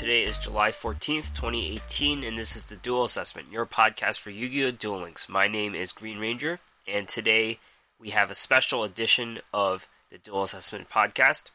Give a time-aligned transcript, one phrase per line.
[0.00, 4.48] Today is July 14th, 2018, and this is the Duel Assessment, your podcast for Yu
[4.48, 4.70] Gi Oh!
[4.70, 5.28] Duel Links.
[5.28, 6.58] My name is Green Ranger,
[6.88, 7.58] and today
[7.98, 11.50] we have a special edition of the Duel Assessment podcast.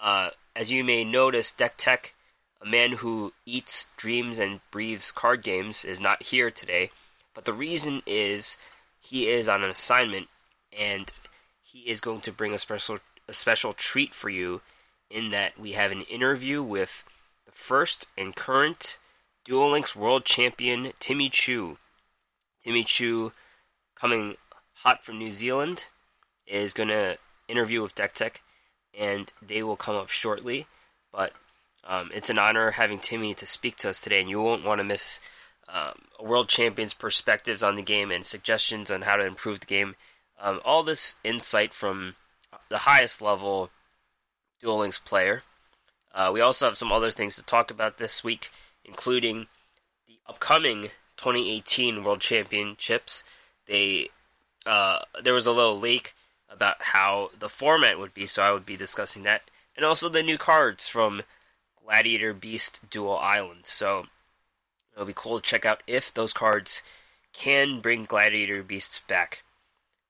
[0.00, 2.14] Uh, as you may notice, Deck Tech,
[2.62, 6.90] a man who eats, dreams, and breathes card games, is not here today,
[7.34, 8.56] but the reason is
[9.02, 10.28] he is on an assignment,
[10.72, 11.12] and
[11.62, 12.96] he is going to bring a special
[13.28, 14.62] a special treat for you
[15.10, 17.04] in that we have an interview with
[17.56, 18.98] first and current
[19.44, 21.78] Duel Links World Champion Timmy Chiew.
[22.62, 23.32] Timmy Chiew,
[23.94, 24.36] coming
[24.74, 25.86] hot from New Zealand,
[26.46, 27.16] is going to
[27.48, 28.42] interview with Deck Tech,
[28.96, 30.66] and they will come up shortly.
[31.10, 31.32] But
[31.84, 34.78] um, it's an honor having Timmy to speak to us today, and you won't want
[34.78, 35.20] to miss
[35.68, 39.66] um, a world champion's perspectives on the game and suggestions on how to improve the
[39.66, 39.96] game.
[40.40, 42.16] Um, all this insight from
[42.68, 43.70] the highest level
[44.60, 45.42] Duel Links player.
[46.16, 48.50] Uh, we also have some other things to talk about this week,
[48.86, 49.48] including
[50.06, 50.84] the upcoming
[51.18, 53.22] 2018 World Championships.
[53.68, 54.08] They
[54.64, 56.14] uh, there was a little leak
[56.48, 59.42] about how the format would be, so I would be discussing that,
[59.76, 61.22] and also the new cards from
[61.84, 63.62] Gladiator Beast Dual Island.
[63.64, 64.06] So
[64.94, 66.82] it'll be cool to check out if those cards
[67.34, 69.42] can bring Gladiator Beasts back.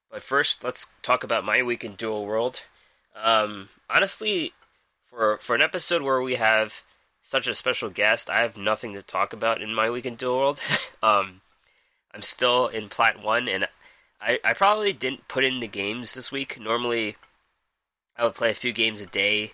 [0.08, 2.62] But first, let's talk about my week in Duel World.
[3.20, 4.52] Um, honestly,
[5.16, 6.84] for for an episode where we have
[7.22, 10.36] such a special guest, I have nothing to talk about in my week in Duel
[10.36, 10.60] World.
[11.02, 11.40] um,
[12.14, 13.66] I'm still in Plat One, and
[14.20, 16.60] I I probably didn't put in the games this week.
[16.60, 17.16] Normally,
[18.16, 19.52] I would play a few games a day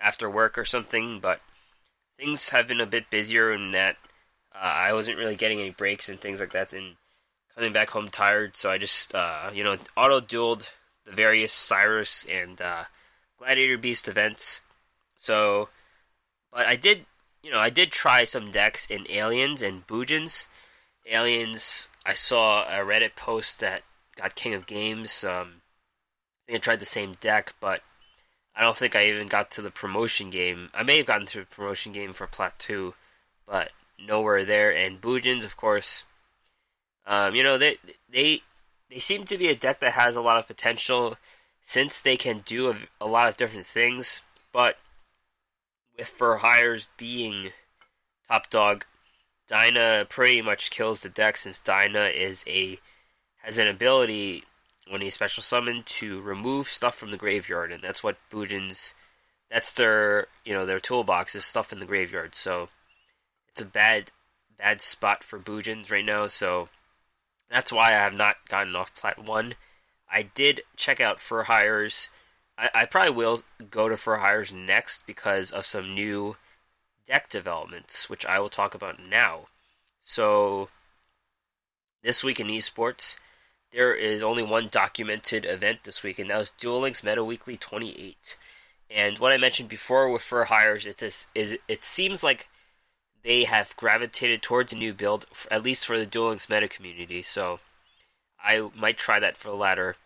[0.00, 1.40] after work or something, but
[2.18, 3.96] things have been a bit busier in that
[4.54, 6.96] uh, I wasn't really getting any breaks and things like that, and
[7.54, 8.56] coming back home tired.
[8.56, 10.68] So I just uh, you know auto dueled
[11.06, 12.84] the various Syrus and uh,
[13.38, 14.60] Gladiator Beast events.
[15.18, 15.68] So,
[16.50, 17.04] but I did
[17.42, 20.46] you know I did try some decks in Aliens and Bujins.
[21.10, 23.82] Aliens, I saw a Reddit post that
[24.16, 25.24] got King of Games.
[25.24, 25.62] Um,
[26.46, 27.82] I think I tried the same deck, but
[28.54, 30.70] I don't think I even got to the promotion game.
[30.74, 32.94] I may have gotten to the promotion game for Plat 2,
[33.46, 34.74] but nowhere there.
[34.74, 36.04] And Bujins, of course,
[37.06, 37.76] um, you know they
[38.10, 38.42] they
[38.90, 41.16] they seem to be a deck that has a lot of potential
[41.60, 44.22] since they can do a, a lot of different things.
[44.52, 44.76] But
[46.06, 47.52] Fur Hires being
[48.28, 48.84] top dog,
[49.46, 52.78] Dyna pretty much kills the deck since Dyna is a
[53.42, 54.44] has an ability
[54.90, 58.94] when he special summon to remove stuff from the graveyard, and that's what Bujins.
[59.50, 62.34] That's their you know their toolbox is stuff in the graveyard.
[62.34, 62.68] So
[63.48, 64.12] it's a bad
[64.58, 66.26] bad spot for Bujins right now.
[66.26, 66.68] So
[67.50, 69.54] that's why I have not gotten off Plat One.
[70.10, 72.10] I did check out Fur Hires.
[72.58, 76.36] I, I probably will go to Fur Hires next because of some new
[77.06, 79.46] deck developments, which I will talk about now.
[80.02, 80.68] So
[82.02, 83.18] this week in esports,
[83.70, 87.56] there is only one documented event this week, and that was Duel Links Meta Weekly
[87.56, 88.36] 28.
[88.90, 92.48] And what I mentioned before with Fur Hires, it's a, is it seems like
[93.22, 97.20] they have gravitated towards a new build, at least for the Duel Links meta community.
[97.20, 97.60] So
[98.42, 99.96] I might try that for the latter.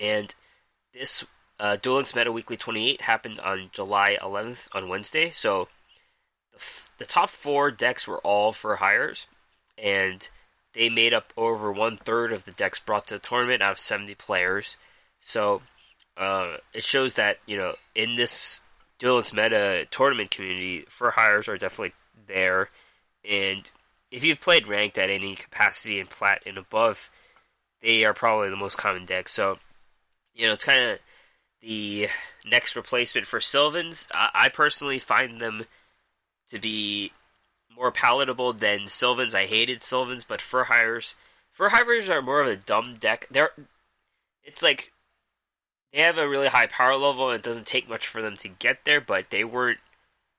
[0.00, 0.34] And
[0.98, 1.26] this
[1.60, 5.30] uh, Meta Weekly 28 happened on July 11th on Wednesday.
[5.30, 5.68] So
[6.52, 9.28] the, f- the top four decks were all Fur Hires,
[9.76, 10.28] and
[10.74, 13.78] they made up over one third of the decks brought to the tournament out of
[13.78, 14.76] 70 players.
[15.18, 15.62] So
[16.16, 18.60] uh, it shows that you know in this
[18.98, 21.94] Duel meta tournament community, Fur Hires are definitely
[22.26, 22.70] there.
[23.28, 23.62] And
[24.10, 27.10] if you've played ranked at any capacity in plat and above,
[27.80, 29.28] they are probably the most common deck.
[29.28, 29.56] So,
[30.38, 30.98] you know, it's kind of
[31.60, 32.08] the
[32.46, 34.08] next replacement for Sylvans.
[34.14, 35.66] I, I, personally find them
[36.50, 37.12] to be
[37.74, 39.34] more palatable than Sylvans.
[39.34, 41.16] I hated Sylvans, but Fur Hires,
[41.50, 43.26] Fur Hires are more of a dumb deck.
[43.30, 43.50] They're,
[44.44, 44.92] it's like
[45.92, 48.48] they have a really high power level, and it doesn't take much for them to
[48.48, 49.00] get there.
[49.00, 49.80] But they weren't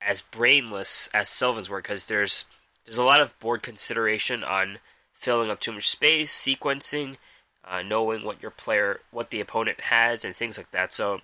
[0.01, 2.45] as brainless as Sylvans were because there's
[2.85, 4.79] there's a lot of board consideration on
[5.11, 7.17] filling up too much space, sequencing,
[7.65, 10.93] uh, knowing what your player, what the opponent has, and things like that.
[10.93, 11.21] So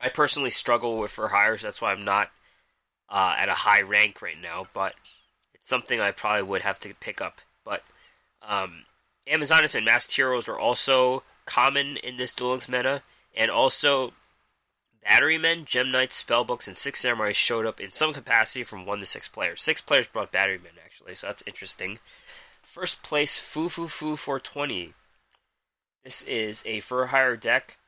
[0.00, 1.62] I personally struggle with Fur Hires.
[1.62, 2.30] That's why I'm not
[3.08, 4.66] uh, at a high rank right now.
[4.72, 4.94] But
[5.54, 7.40] it's something I probably would have to pick up.
[7.64, 7.82] But
[8.42, 8.84] um,
[9.28, 13.02] Amazoness and Masked Heroes are also common in this Duel Links meta.
[13.36, 14.12] And also,
[15.02, 19.00] Battery Men, Gem Knights, Spellbooks, and Six Samurai showed up in some capacity from 1
[19.00, 19.62] to 6 players.
[19.62, 21.98] 6 players brought Battery Men, actually, so that's interesting.
[22.62, 24.94] First place, Foo Foo Foo 420.
[26.04, 27.78] This is a Fur Hire deck.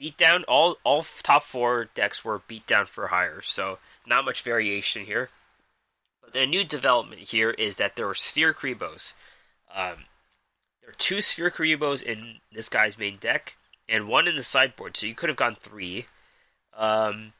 [0.00, 5.28] Beatdown, all all top four decks were beatdown Fur Hire, so not much variation here.
[6.22, 9.14] But the new development here is that there are Sphere-Kuribohs.
[9.74, 10.04] Um,
[10.80, 13.56] there are two Sphere-Kuribohs in this guy's main deck,
[13.88, 16.06] and one in the sideboard, so you could have gone three.
[16.76, 17.32] Um,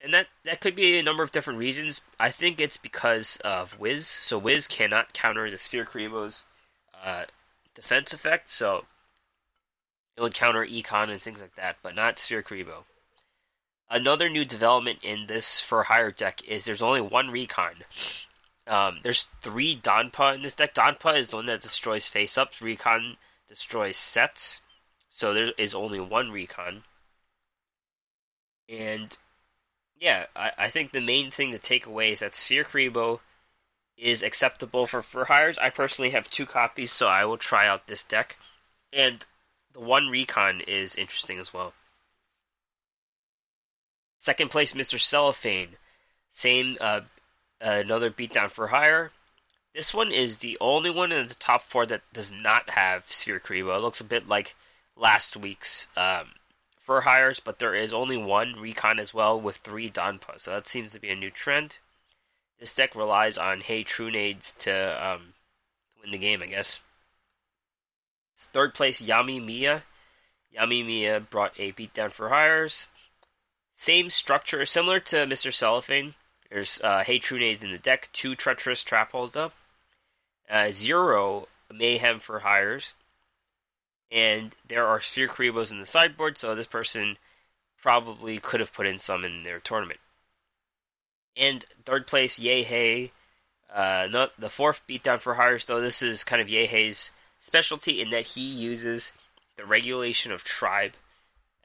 [0.00, 2.02] and that, that could be a number of different reasons.
[2.18, 4.06] I think it's because of Wiz.
[4.06, 6.44] So Wiz cannot counter the Sphere-Kuriboh's
[7.04, 7.24] uh,
[7.74, 8.84] defense effect, so
[10.20, 12.84] it would counter Econ and things like that, but not Sphere-Kuriboh.
[13.88, 17.76] Another new development in this Fur Hire deck is there's only one recon.
[18.66, 20.74] Um, there's three Donpa in this deck.
[20.74, 22.60] Donpa is the one that destroys face ups.
[22.60, 23.16] Recon
[23.48, 24.60] destroys sets.
[25.08, 26.82] So there is only one recon.
[28.68, 29.16] And
[29.98, 33.20] yeah, I, I think the main thing to take away is that Sphere-Kuriboh
[33.96, 35.56] is acceptable for Fur Hires.
[35.56, 38.36] I personally have two copies, so I will try out this deck.
[38.92, 39.24] And
[39.72, 41.72] the one recon is interesting as well.
[44.18, 45.00] Second place, Mr.
[45.00, 45.76] Cellophane.
[46.30, 47.00] Same, uh,
[47.60, 49.12] another beatdown Fur Hire.
[49.74, 53.76] This one is the only one in the top four that does not have Sphere-Kuriboh.
[53.76, 54.54] It looks a bit like
[54.96, 56.32] last week's um,
[56.78, 60.38] Fur Hires, but there is only one recon as well with three Donpa.
[60.40, 61.78] So that seems to be a new trend.
[62.58, 65.34] This deck relies on Hey Trunades to um,
[66.02, 66.82] win the game, I guess.
[68.46, 69.84] Third place, Yami Mia.
[70.56, 72.88] Yami Mia brought a beatdown Fur Hires.
[73.74, 75.52] Same structure, similar to Mr.
[75.52, 76.14] Cellophane.
[76.50, 79.52] There's uh, Hey Trunades in the deck, two Treacherous Trap Holes up,
[80.50, 82.94] uh, zero Mayhem Fur Hires,
[84.10, 87.16] and there are Sphere-Kuribohs in the sideboard, so this person
[87.80, 90.00] probably could have put in some in their tournament.
[91.36, 93.12] And third place, Yay Hey.
[93.72, 98.00] Uh, not the fourth beatdown Fur Hires, though this is kind of Yay Hey's specialty
[98.00, 99.12] in that he uses
[99.56, 100.92] the regulation of tribe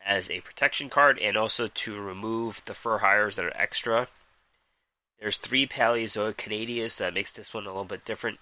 [0.04, 4.07] as a protection card and also to remove the fur hires that are extra.
[5.19, 8.39] There's three Paleozoic Canadias, that makes this one a little bit different.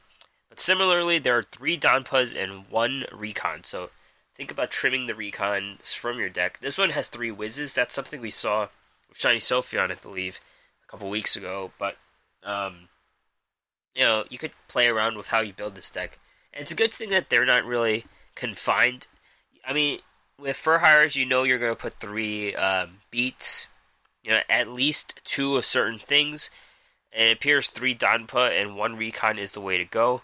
[0.50, 3.64] But similarly, there are three Donpas and one Recon.
[3.64, 3.90] So
[4.36, 6.60] think about trimming the Recons from your deck.
[6.60, 7.74] This one has three Whizzes.
[7.74, 8.68] That's something we saw
[9.10, 10.40] with Shiny Sophion, I believe,
[10.88, 11.72] a couple weeks ago.
[11.80, 11.98] But,
[12.44, 12.90] um,
[13.96, 16.20] you know, you could play around with how you build this deck.
[16.54, 18.06] It's a good thing that they're not really
[18.36, 19.08] confined.
[19.66, 20.00] I mean,
[20.40, 23.68] with fur hires, you know you're going to put three um, beats,
[24.24, 26.50] you know, at least two of certain things.
[27.12, 30.22] And it appears three Donpa and one Recon is the way to go.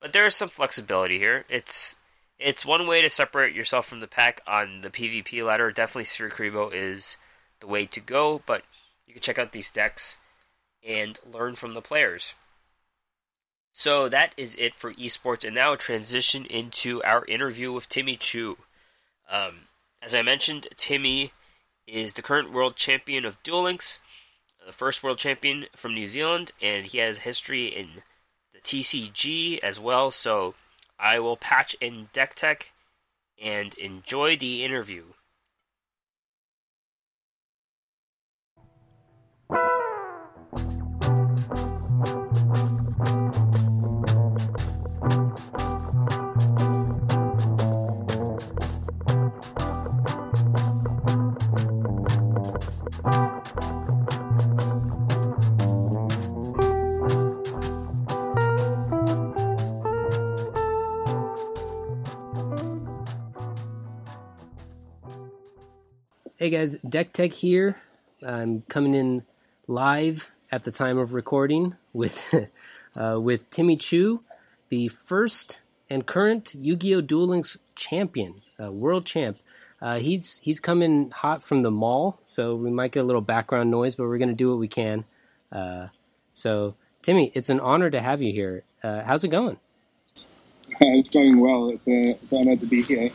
[0.00, 1.44] But there is some flexibility here.
[1.48, 1.96] It's
[2.38, 5.70] it's one way to separate yourself from the pack on the PvP ladder.
[5.70, 7.18] Definitely Sphere-Kuriboh is
[7.60, 8.62] the way to go, but
[9.06, 10.16] you can check out these decks
[10.82, 12.34] and learn from the players.
[13.72, 18.56] So that is it for esports, and now transition into our interview with Timmy Chiew.
[19.30, 19.66] Um,
[20.02, 21.32] as I mentioned, Timmy
[21.86, 23.98] is the current world champion of Duel Links,
[24.66, 28.02] the first world champion from New Zealand, and he has history in
[28.52, 30.10] the TCG as well.
[30.10, 30.54] So
[30.98, 32.72] I will patch in Deck Tech
[33.40, 35.04] and enjoy the interview.
[66.40, 67.76] Hey guys, Deck Tech here.
[68.26, 69.20] I'm coming in
[69.66, 72.34] live at the time of recording with
[72.96, 74.20] uh, with Timmy Chiew,
[74.70, 77.02] the first and current Yu-Gi-Oh!
[77.02, 79.36] Duel Links champion, uh, world champ.
[79.82, 83.70] Uh, he's he's coming hot from the mall, so we might get a little background
[83.70, 85.04] noise, but we're gonna do what we can.
[85.52, 85.88] Uh,
[86.30, 88.64] so, Timmy, it's an honor to have you here.
[88.82, 89.58] Uh, how's it going?
[90.80, 91.68] It's going well.
[91.68, 93.10] It's a it's an honor to be here.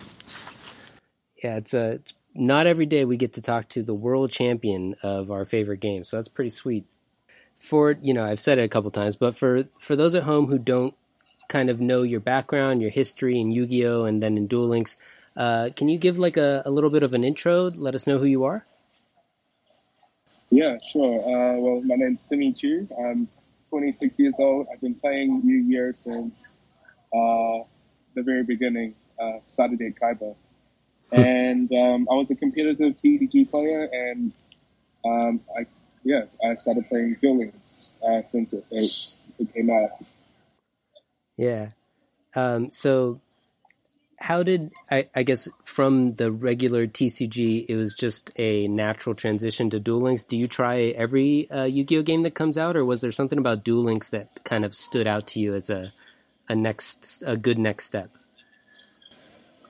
[1.44, 4.96] Yeah, it's a it's not every day we get to talk to the world champion
[5.02, 6.86] of our favorite game, so that's pretty sweet.
[7.60, 10.48] For you know, I've said it a couple times, but for for those at home
[10.48, 10.94] who don't
[11.48, 14.98] kind of know your background, your history in Yu-Gi-Oh, and then in Duel Links,
[15.38, 17.72] uh, can you give like a, a little bit of an intro?
[17.72, 18.66] Let us know who you are.
[20.50, 21.20] Yeah, sure.
[21.20, 22.88] Uh, well, my name's Timmy Chiew.
[23.00, 23.28] I'm
[23.70, 24.68] 26 years old.
[24.72, 26.54] I've been playing Yu-Gi-Oh since
[27.14, 27.66] uh,
[28.16, 28.96] the very beginning.
[29.20, 30.36] Uh, started at Kaiba.
[31.12, 34.32] And um, I was a competitive TCG player, and
[35.06, 35.66] um, I
[36.04, 40.08] yeah I started playing Duel Links uh, since it, it, it, came out.
[41.38, 41.70] Yeah.
[42.36, 43.22] Um, so,
[44.18, 49.70] how did I, I guess from the regular TCG, it was just a natural transition
[49.70, 50.26] to Duel Links.
[50.26, 53.64] Do you try every uh, Yu-Gi-Oh game that comes out, or was there something about
[53.64, 55.94] Duel Links that kind of stood out to you as a
[56.48, 58.10] a next a good next step?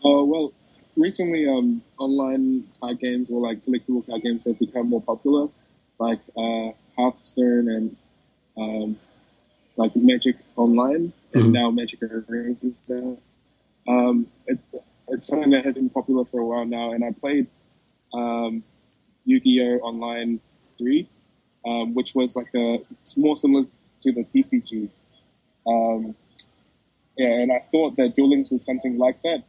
[0.04, 0.54] Uh, well,
[0.96, 5.48] recently, um, online card games or like collectible card games have become more popular,
[6.00, 7.96] like uh, Hearthstone and
[8.58, 9.00] um,
[9.78, 11.52] like Magic Online, and mm-hmm.
[11.52, 12.56] now Magic Arena.
[13.88, 14.60] Um, it,
[15.10, 17.48] it's something that has been popular for a while now, and I played
[18.14, 18.64] um,
[19.26, 19.80] Yu-Gi-Oh!
[19.80, 20.40] Online
[20.78, 21.10] 3,
[21.66, 23.66] um, which was like a it's more similar
[24.02, 24.90] to the TCG.
[25.68, 26.16] Um,
[27.18, 29.44] yeah, and I thought that Duel Links was something like that.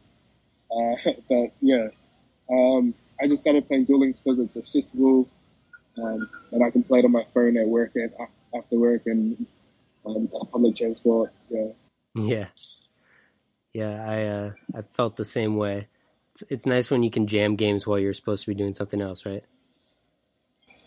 [0.71, 1.87] Uh, but yeah,
[2.49, 5.27] um, I just started playing Duel Links because it's accessible,
[5.97, 8.11] um, and I can play it on my phone at work and
[8.55, 9.45] after work and
[10.05, 11.31] um, public transport.
[11.49, 11.67] Yeah.
[12.15, 12.47] Yeah.
[13.73, 15.87] Yeah, I uh, I felt the same way.
[16.31, 19.01] It's, it's nice when you can jam games while you're supposed to be doing something
[19.01, 19.43] else, right?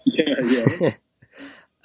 [0.04, 0.34] Yeah,
[0.80, 0.90] yeah.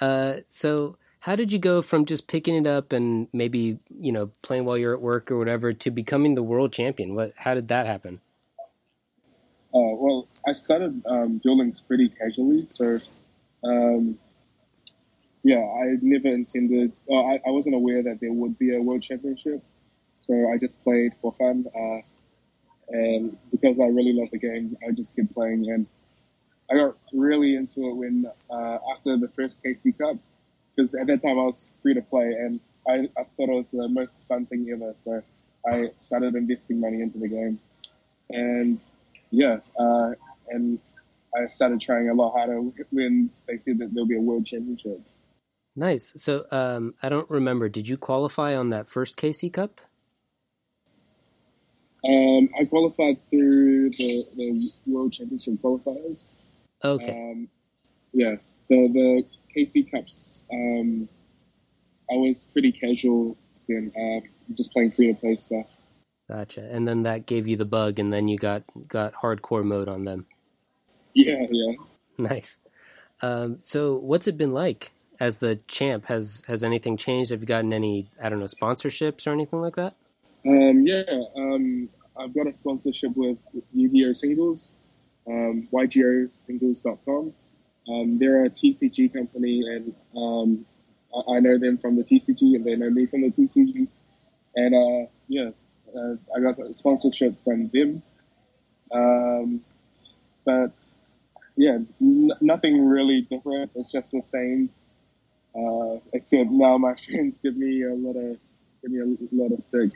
[0.00, 0.96] uh, so
[1.26, 4.78] how did you go from just picking it up and maybe you know playing while
[4.78, 7.16] you're at work or whatever to becoming the world champion?
[7.16, 7.32] What?
[7.36, 8.20] How did that happen?
[9.74, 13.00] Uh, well, I started um, Duel Links pretty casually, so
[13.64, 14.16] um,
[15.42, 16.92] yeah, I never intended.
[17.10, 19.64] Uh, I, I wasn't aware that there would be a world championship.
[20.20, 22.02] So I just played for fun, uh,
[22.96, 25.72] and because I really love the game, I just kept playing.
[25.72, 25.86] And
[26.70, 30.18] I got really into it when uh, after the first KC Cup,
[30.76, 33.70] because at that time I was free to play, and I, I thought it was
[33.70, 34.92] the most fun thing ever.
[34.96, 35.22] So
[35.66, 37.58] I started investing money into the game,
[38.30, 38.80] and
[39.30, 40.12] yeah, uh,
[40.48, 40.78] and
[41.36, 45.00] I started trying a lot harder when they said that there'll be a world championship.
[45.74, 46.14] Nice.
[46.16, 47.68] So um, I don't remember.
[47.68, 49.80] Did you qualify on that first KC Cup?
[52.08, 56.46] Um, I qualified through the, the World Championship qualifiers.
[56.84, 57.10] Okay.
[57.10, 57.48] Um,
[58.12, 58.36] yeah,
[58.68, 59.24] the the
[59.56, 60.46] KC Cups.
[60.52, 61.08] Um,
[62.10, 63.36] I was pretty casual
[63.68, 65.66] then, uh, just playing free to play stuff.
[66.28, 66.68] Gotcha.
[66.70, 70.04] And then that gave you the bug, and then you got got hardcore mode on
[70.04, 70.26] them.
[71.14, 71.74] Yeah, yeah.
[72.18, 72.60] Nice.
[73.20, 76.06] Um, so, what's it been like as the champ?
[76.06, 77.30] Has has anything changed?
[77.30, 79.94] Have you gotten any I don't know sponsorships or anything like that?
[80.46, 81.02] Um, yeah,
[81.36, 83.38] um, I've got a sponsorship with
[83.72, 84.12] Yu-Gi-Oh!
[84.12, 84.74] Singles,
[85.26, 87.32] um, YGOSingles.com.
[87.88, 90.66] Um, they're a TCG company, and um,
[91.14, 93.86] I, I, know them from the TCG, and they know me from the TCG.
[94.56, 95.50] And uh, yeah,
[95.96, 98.02] uh, I got a sponsorship from them.
[98.92, 99.60] Um,
[100.44, 100.72] but
[101.56, 103.70] yeah, n- nothing really different.
[103.74, 104.70] It's just the same.
[105.54, 108.36] Uh, except now my friends give me a lot of
[108.82, 109.92] give me a lot of stick.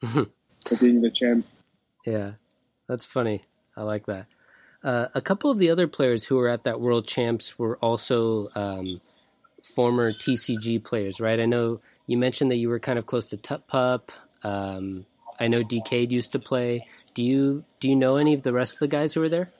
[0.64, 1.46] for being the champ.
[2.06, 2.32] Yeah,
[2.88, 3.42] that's funny.
[3.76, 4.26] I like that.
[4.84, 8.48] Uh, a couple of the other players who were at that World Champs were also
[8.54, 9.00] um,
[9.62, 11.40] former TCG players, right?
[11.40, 14.12] I know you mentioned that you were kind of close to Tut Pup.
[14.42, 15.06] Um,
[15.40, 16.86] I know Decade used to play.
[17.14, 19.50] Do you do you know any of the rest of the guys who were there?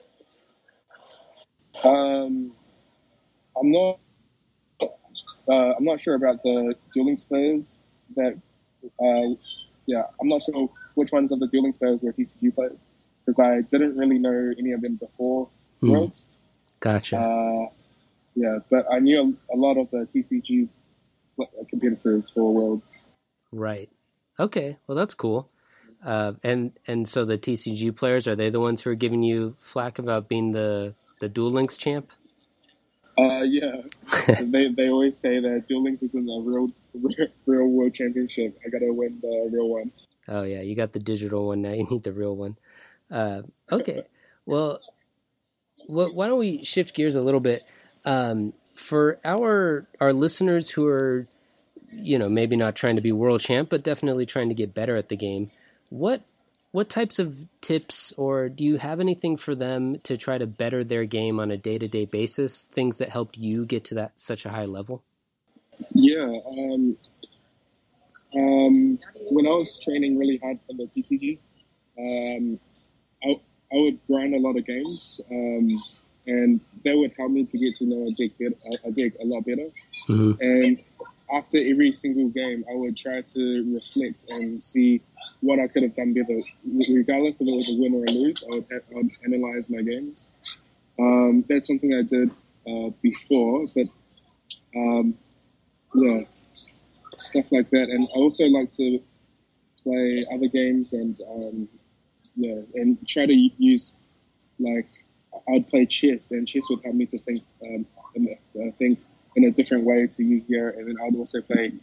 [1.83, 2.53] Um,
[3.59, 3.99] I'm not.
[4.79, 7.79] Uh, I'm not sure about the Duel Links players
[8.15, 8.39] that
[8.83, 9.35] uh,
[9.87, 12.77] yeah, I'm not sure which ones of the Duel Links players were TCG players
[13.25, 15.49] because I didn't really know any of them before
[15.81, 15.91] mm.
[15.91, 16.25] Worlds.
[16.79, 17.17] Gotcha.
[17.17, 17.69] Uh,
[18.35, 20.67] yeah, but I knew a, lot of the TCG
[21.69, 22.85] competitors for Worlds.
[23.51, 23.89] Right.
[24.39, 24.77] Okay.
[24.85, 25.49] Well, that's cool.
[26.03, 29.55] Uh, and and so the TCG players are they the ones who are giving you
[29.59, 32.11] flack about being the the Duel Links champ?
[33.17, 33.81] Uh, yeah.
[34.41, 36.69] they they always say that Duel Links isn't a real
[37.45, 38.59] real world championship.
[38.65, 39.91] I gotta win the real one.
[40.27, 41.71] Oh yeah, you got the digital one now.
[41.71, 42.57] You need the real one.
[43.11, 44.03] Uh, okay,
[44.45, 44.79] well,
[45.87, 47.63] why don't we shift gears a little bit?
[48.03, 51.25] Um, for our our listeners who are,
[51.91, 54.95] you know, maybe not trying to be world champ, but definitely trying to get better
[54.95, 55.51] at the game.
[55.89, 56.21] What
[56.75, 60.83] what types of tips or do you have anything for them to try to better
[60.83, 64.49] their game on a day-to-day basis things that helped you get to that such a
[64.49, 65.01] high level
[65.93, 66.97] yeah um,
[68.35, 68.99] um,
[69.31, 71.39] when i was training really hard for the tcg
[71.97, 72.59] um,
[73.71, 75.83] I, would grind a lot of games um,
[76.27, 78.31] and that would help me to get to know a deck,
[78.83, 79.69] a deck a lot better
[80.09, 80.31] mm-hmm.
[80.39, 80.79] and
[81.31, 85.01] after every single game i would try to reflect and see
[85.45, 86.37] what I could have done better.
[86.65, 89.81] Regardless if it was a win or a lose, I would, I would analyze my
[89.81, 90.31] games.
[90.99, 92.31] Um, that's something I did
[92.67, 93.87] uh, before, but
[94.75, 95.17] um,
[95.93, 96.21] yeah,
[96.53, 97.87] stuff like that.
[97.89, 98.99] And I also like to
[99.83, 101.69] play other games and um,
[102.35, 103.93] yeah, and try to use
[104.59, 104.87] like
[105.49, 108.99] I'd play chess, and chess would help me to think um, and uh, think
[109.35, 111.73] in a different way to here, and then I'd also play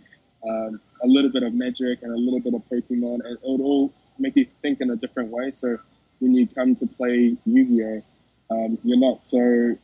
[0.48, 3.60] um, a little bit of Magic and a little bit of Pokemon, and it would
[3.60, 5.50] all make you think in a different way.
[5.50, 5.78] So
[6.18, 8.02] when you come to play Yu-Gi-Oh,
[8.50, 9.76] um, you're not so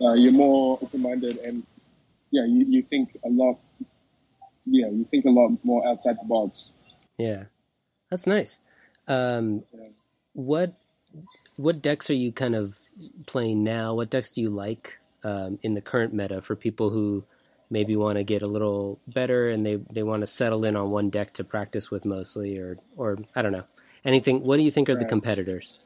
[0.00, 1.66] uh, you're more open-minded, and
[2.30, 3.58] yeah, you, you think a lot.
[4.66, 6.74] Yeah, you think a lot more outside the box.
[7.18, 7.44] Yeah,
[8.10, 8.60] that's nice.
[9.08, 9.64] Um,
[10.32, 10.74] what
[11.56, 12.78] what decks are you kind of
[13.26, 13.94] playing now?
[13.94, 17.24] What decks do you like um, in the current meta for people who
[17.70, 20.90] maybe want to get a little better and they, they want to settle in on
[20.90, 23.64] one deck to practice with mostly, or or I don't know
[24.04, 24.42] anything.
[24.42, 25.78] What do you think are the competitors?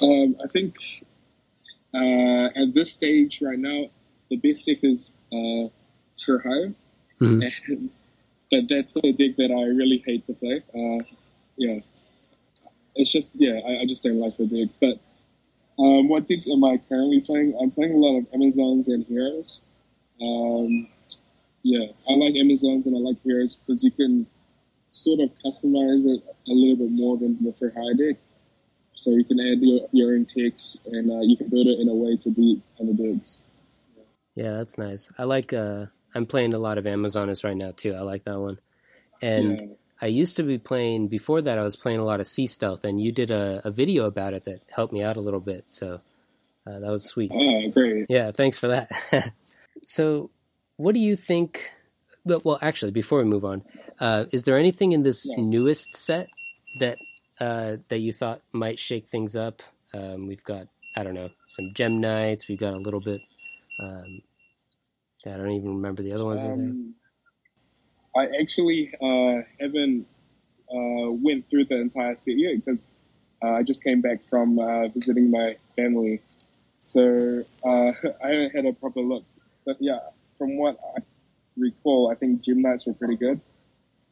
[0.00, 0.76] Um, I think
[1.94, 3.86] uh, at this stage right now,
[4.28, 5.68] the basic is uh,
[7.20, 7.42] Mhm.
[7.42, 7.90] and
[8.50, 10.62] but that's a deck that I really hate to play.
[10.74, 10.98] Uh,
[11.56, 11.80] yeah,
[12.94, 14.70] it's just yeah, I, I just don't like the deck.
[14.80, 17.56] But um, what deck am I currently playing?
[17.60, 19.60] I'm playing a lot of Amazons and Heroes.
[20.20, 20.88] Um,
[21.62, 24.26] yeah, I like Amazons and I like Heroes because you can
[24.88, 28.20] sort of customize it a little bit more than the Kurhio deck.
[28.92, 31.88] So you can add your, your own text and uh, you can build it in
[31.88, 33.44] a way to beat other decks.
[34.36, 35.08] Yeah, that's nice.
[35.18, 35.52] I like.
[35.52, 37.94] Uh, I'm playing a lot of Amazoness right now too.
[37.94, 38.58] I like that one.
[39.20, 39.66] And yeah.
[40.02, 41.58] I used to be playing before that.
[41.58, 44.34] I was playing a lot of Sea Stealth, and you did a, a video about
[44.34, 45.64] it that helped me out a little bit.
[45.70, 46.00] So
[46.66, 47.30] uh, that was sweet.
[47.34, 48.06] Oh, great.
[48.08, 48.90] Yeah, thanks for that.
[49.84, 50.30] so,
[50.76, 51.70] what do you think?
[52.24, 53.62] Well, well, actually, before we move on,
[54.00, 55.36] uh, is there anything in this Yeah.
[55.44, 56.28] newest set
[56.80, 56.98] that
[57.40, 59.62] uh, that you thought might shake things up?
[59.92, 60.66] Um, we've got,
[60.96, 62.48] I don't know, some Gem Knights.
[62.48, 63.20] We've got a little bit.
[63.78, 64.22] Um,
[65.26, 66.42] I don't even remember the other ones.
[66.42, 66.66] in there.
[66.70, 66.94] Um,
[68.16, 70.06] I actually uh, haven't
[70.70, 72.92] uh, went through the entire set yet because
[73.42, 76.20] uh, I just came back from uh, visiting my family,
[76.78, 77.92] so uh,
[78.24, 79.24] I haven't had a proper look.
[79.66, 79.98] But yeah,
[80.38, 81.00] from what I
[81.56, 83.40] recall, I think Gem Knights were pretty good,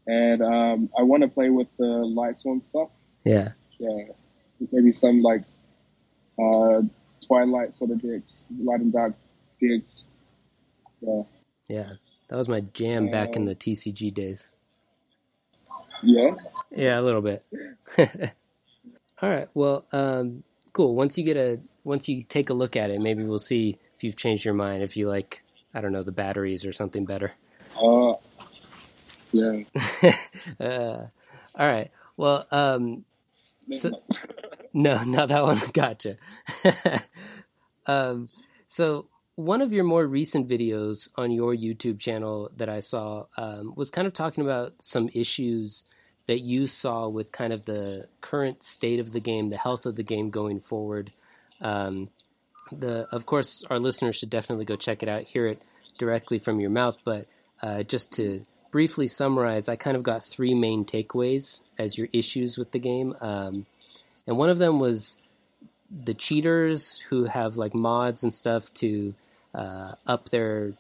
[0.07, 2.89] and um, I want to play with the Lightsworn stuff.
[3.25, 4.05] Yeah, Yeah,
[4.73, 5.45] maybe some like
[6.39, 6.83] uh,
[7.27, 9.15] Twilight sort of decks, light and dark
[9.61, 10.09] decks.
[11.01, 11.23] Yeah,
[11.69, 11.93] yeah,
[12.33, 14.49] that was my jam back in the TCG days.
[16.03, 16.31] yeah.
[16.75, 17.45] Yeah, a little bit.
[19.21, 19.49] All right.
[19.53, 20.43] Well, um,
[20.73, 20.95] cool.
[20.95, 24.03] Once you get a, once you take a look at it, maybe we'll see if
[24.03, 24.83] you've changed your mind.
[24.83, 25.43] If you like,
[25.75, 27.33] I don't know, the batteries or something better.
[27.77, 28.15] Uh,
[29.33, 29.65] yeah.
[30.59, 31.05] uh,
[31.55, 31.91] all right.
[32.17, 33.05] Well, um,
[33.77, 34.01] So-
[34.73, 35.61] no, not that one.
[35.75, 36.17] Gotcha.
[37.87, 38.27] um,
[38.69, 43.73] so one of your more recent videos on your YouTube channel that I saw um,
[43.77, 45.85] was kind of talking about some issues
[46.27, 49.97] that you saw with kind of the current state of the game, the health of
[49.97, 51.13] the game going forward.
[51.61, 52.11] Um,
[52.71, 55.63] the, of course, our listeners should definitely go check it out, hear it
[55.99, 56.99] directly from your mouth.
[57.05, 57.27] But
[57.61, 62.59] uh, just to briefly summarize, I kind of got three main takeaways as your issues
[62.59, 63.15] with the game.
[63.21, 63.67] Um,
[64.27, 65.19] and one of them was
[65.91, 69.15] the cheaters who have like mods and stuff to
[69.55, 70.71] uh, up their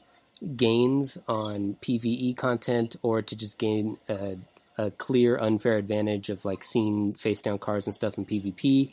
[0.57, 4.33] gains on PVE content or to just gain a,
[4.79, 8.93] a clear unfair advantage of like seeing face down cards and stuff in PvP.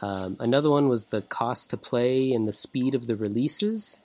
[0.00, 3.98] Um, another one was the cost to play and the speed of the releases.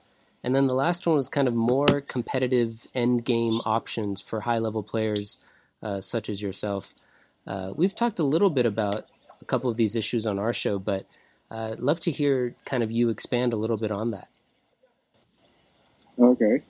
[0.43, 4.59] And then the last one was kind of more competitive end game options for high
[4.59, 5.37] level players
[5.81, 6.93] uh, such as yourself.
[7.45, 9.05] Uh, we've talked a little bit about
[9.41, 11.05] a couple of these issues on our show, but
[11.49, 14.27] uh, love to hear kind of you expand a little bit on that.
[16.19, 16.61] Okay.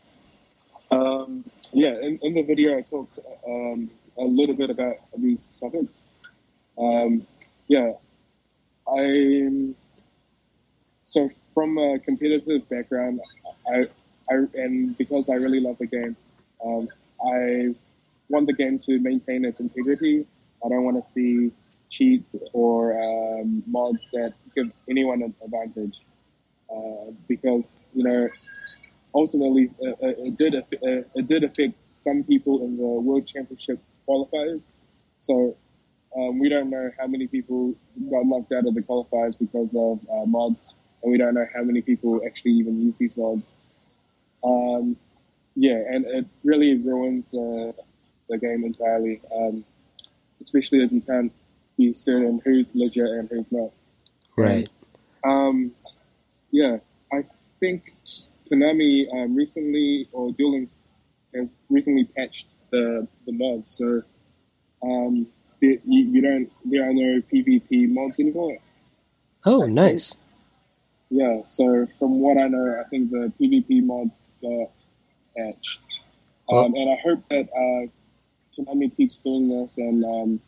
[0.92, 6.02] Um, yeah, in, in the video, I talked um, a little bit about these topics.
[6.78, 7.26] Um,
[7.68, 7.94] yeah,
[8.88, 9.74] I
[11.06, 13.22] so from a competitive background,
[13.72, 13.88] I,
[14.30, 16.16] I and because I really love the game,
[16.64, 16.88] um,
[17.22, 17.74] I
[18.30, 20.26] want the game to maintain its integrity.
[20.64, 21.52] I don't want to see
[21.90, 26.02] cheats or um, mods that give anyone an advantage,
[26.70, 28.28] uh, because you know
[29.18, 33.26] ultimately uh, uh, it did aff- uh, it did affect some people in the World
[33.26, 34.72] Championship qualifiers.
[35.20, 35.58] So
[36.16, 37.74] um, we don't know how many people
[38.12, 40.66] got knocked out of the qualifiers because of uh, mods,
[41.02, 43.54] and we don't know how many people actually even use these mods.
[44.44, 44.96] Um,
[45.56, 47.74] yeah, and it really ruins the
[48.30, 49.66] the game entirely, um,
[50.42, 51.32] especially if you can't
[51.78, 53.72] be certain who's legit and who's not.
[54.36, 54.70] Right.
[55.24, 55.72] Um,
[56.52, 56.78] yeah,
[57.12, 57.24] I
[57.60, 57.94] think
[58.52, 60.74] Konami um, recently, or Duel Links
[61.36, 63.72] has recently patched the the mods.
[63.72, 64.04] So
[64.84, 65.28] um,
[65.62, 68.58] you, you don't there are no PvP mods anymore.
[69.46, 70.16] Oh, nice.
[71.10, 74.72] Yeah, so from what I know, I think the PvP mods got
[75.36, 75.86] patched.
[76.50, 77.88] Um, and I hope that uh,
[78.58, 80.42] Konami keeps doing this and um,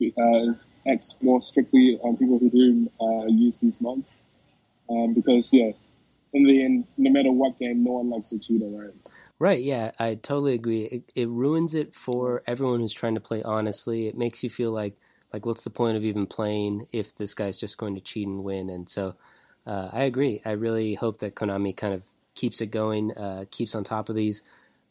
[0.00, 0.52] uh,
[0.90, 4.12] acts more strictly on people who do uh, use these mods.
[4.88, 5.72] Um, because, yeah,
[6.34, 8.90] in the end, no matter what game, no one likes a cheater, right?
[9.38, 10.82] Right, yeah, I totally agree.
[10.82, 14.08] It, it ruins it for everyone who's trying to play honestly.
[14.08, 14.96] It makes you feel like,
[15.32, 18.44] like, what's the point of even playing if this guy's just going to cheat and
[18.44, 18.68] win?
[18.68, 19.14] And so
[19.66, 20.40] uh, I agree.
[20.44, 22.02] I really hope that Konami kind of
[22.34, 24.42] keeps it going, uh, keeps on top of these.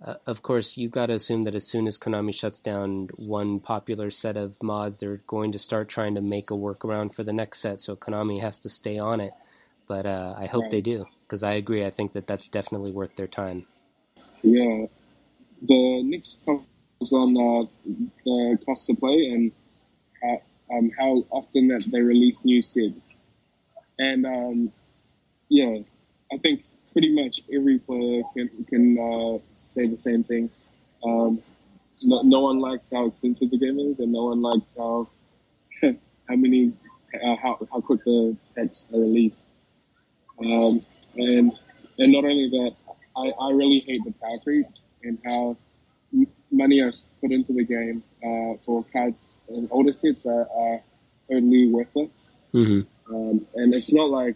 [0.04, 3.60] Uh, of course, you've got to assume that as soon as Konami shuts down one
[3.60, 7.32] popular set of mods, they're going to start trying to make a workaround for the
[7.32, 7.80] next set.
[7.80, 9.34] So Konami has to stay on it.
[9.88, 10.72] But uh, I hope right.
[10.72, 11.86] they do because I agree.
[11.86, 13.66] I think that that's definitely worth their time.
[14.42, 14.86] Yeah,
[15.62, 17.68] the next was on uh,
[18.26, 19.52] the cost to play and
[20.22, 23.08] how, um, how often that they release new sets.
[24.00, 24.72] And um,
[25.50, 25.80] yeah,
[26.32, 30.50] I think pretty much every player can can uh, say the same thing.
[31.04, 31.42] Um,
[32.02, 35.08] no, no, one likes how expensive the game is, and no one likes how
[35.82, 36.74] how many
[37.14, 39.48] uh, how how quick the packs are released.
[40.40, 41.52] Um, and
[41.98, 42.76] and not only that,
[43.16, 44.66] I, I really hate the power creep
[45.04, 45.58] and how
[46.52, 50.82] money is put into the game uh, for cards and older sets are, are
[51.30, 52.30] totally worthless.
[52.54, 53.14] Mm-hmm.
[53.14, 54.36] Um, and it's not like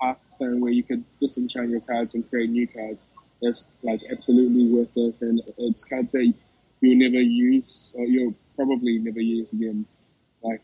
[0.00, 3.08] Hearthstone where you could disenchant your cards and create new cards.
[3.40, 6.32] That's like absolutely worthless, and it's cards that
[6.80, 9.86] you'll never use or you'll probably never use again.
[10.42, 10.62] Like,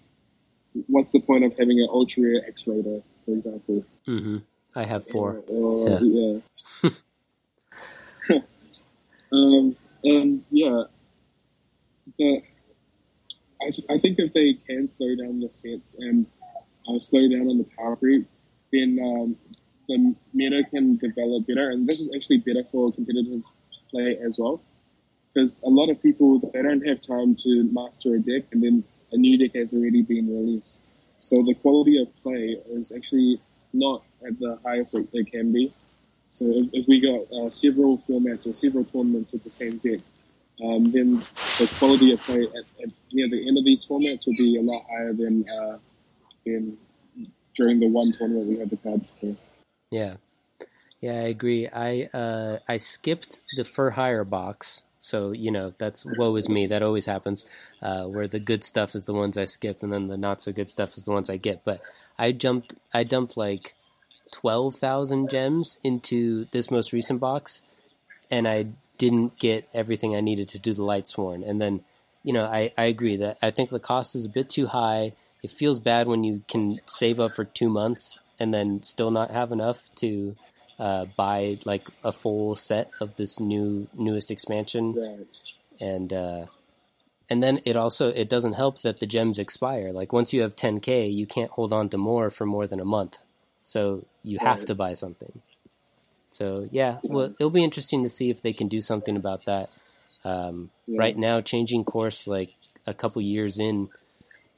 [0.87, 3.85] what's the point of having an ultra rare X Raider, for example?
[4.07, 4.38] Mm-hmm.
[4.74, 5.42] I have four.
[5.48, 6.40] Uh, yeah.
[6.83, 6.90] yeah.
[9.33, 10.85] um, and yeah,
[12.18, 12.42] the,
[13.62, 16.26] I, th- I think if they can slow down the sets and
[16.88, 18.28] uh, slow down on the power creep,
[18.72, 19.37] then um,
[19.88, 21.70] the meta can develop better.
[21.70, 23.42] And this is actually better for competitive
[23.90, 24.62] play as well.
[25.33, 28.85] Because a lot of people, they don't have time to master a deck and then
[29.12, 30.83] a new deck has already been released.
[31.18, 33.40] So the quality of play is actually
[33.72, 35.72] not at the highest it, it can be.
[36.28, 40.00] So if, if we got uh, several formats or several tournaments with the same deck,
[40.62, 41.16] um, then
[41.59, 44.62] the quality of play at, at, near the end of these formats will be a
[44.62, 45.78] lot higher than uh,
[46.44, 46.76] than
[47.54, 49.35] during the one tournament we had the cards for.
[49.90, 50.16] Yeah,
[51.00, 51.68] yeah, I agree.
[51.68, 56.66] I uh, I skipped the Fur Hire box, so you know that's woe is me.
[56.66, 57.46] That always happens,
[57.83, 60.52] uh, where the good stuff is the ones I skip, and then the not so
[60.52, 61.64] good stuff is the ones I get.
[61.64, 61.80] But
[62.20, 63.74] I jumped, I dumped like
[64.30, 67.62] twelve thousand gems into this most recent box,
[68.30, 68.66] and I
[68.98, 71.48] didn't get everything I needed to do the Lightsworn.
[71.48, 71.83] And then,
[72.22, 75.12] you know, I, I agree that I think the cost is a bit too high.
[75.42, 79.30] It feels bad when you can save up for two months and then still not
[79.30, 80.37] have enough to
[80.78, 84.92] uh, buy like a full set of this new newest expansion.
[84.92, 85.26] Right.
[85.80, 86.46] And uh,
[87.30, 89.90] and then it also it doesn't help that the gems expire.
[89.92, 92.84] Like once you have 10k, you can't hold on to more for more than a
[92.84, 93.18] month.
[93.62, 94.48] So you right.
[94.48, 95.40] have to buy something.
[96.26, 99.68] So yeah, well, it'll be interesting to see if they can do something about that.
[100.24, 100.98] Um, yeah.
[100.98, 102.52] Right now, changing course like
[102.86, 103.88] a couple years in,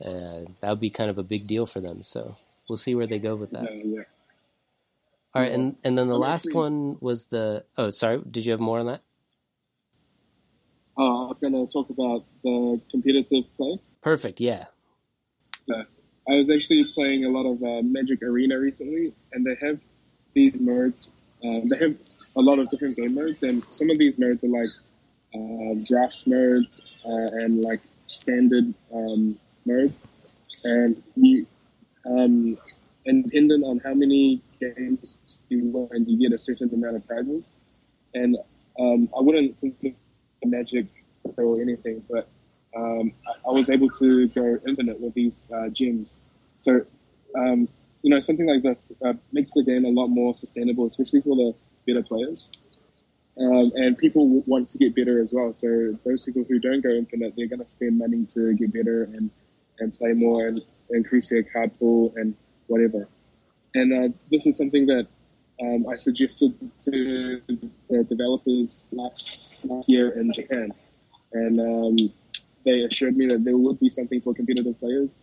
[0.04, 2.02] uh, that would be kind of a big deal for them.
[2.02, 2.36] So
[2.68, 3.68] we'll see where they go with that.
[3.84, 4.02] Yeah.
[5.34, 7.64] All right, and and then the last one was the.
[7.78, 8.20] Oh, sorry.
[8.30, 9.00] Did you have more on that?
[10.96, 13.78] Uh, I was going to talk about the competitive play.
[14.02, 14.40] Perfect.
[14.40, 14.66] Yeah.
[15.72, 15.84] Uh,
[16.28, 19.80] I was actually playing a lot of uh, Magic Arena recently, and they have
[20.34, 21.08] these modes
[21.44, 21.96] um, they have
[22.36, 24.70] a lot of different game modes, and some of these modes are like
[25.34, 30.06] uh, draft modes uh, and like standard um, modes,
[30.64, 31.46] and you
[32.06, 32.56] um,
[33.06, 37.50] and dependent on how many games you win, you get a certain amount of prizes.
[38.14, 38.36] And
[38.78, 39.56] um, I wouldn't
[40.50, 40.86] Magic
[41.36, 42.28] or anything, but
[42.76, 46.20] um, I, I was able to go infinite with these uh, gems.
[46.56, 46.84] So
[47.36, 47.68] um,
[48.02, 51.36] you know, something like this uh, makes the game a lot more sustainable, especially for
[51.36, 51.54] the
[51.86, 52.50] better players.
[53.38, 55.52] Um, and people want to get better as well.
[55.52, 59.04] So those people who don't go infinite, they're going to spend money to get better
[59.04, 59.30] and,
[59.78, 62.34] and play more and increase their card pool and
[62.66, 63.08] whatever.
[63.74, 65.06] And uh, this is something that
[65.62, 67.40] um, I suggested to
[67.88, 70.72] the developers last, last year in Japan.
[71.32, 71.96] And um,
[72.64, 75.18] they assured me that there would be something for competitive players.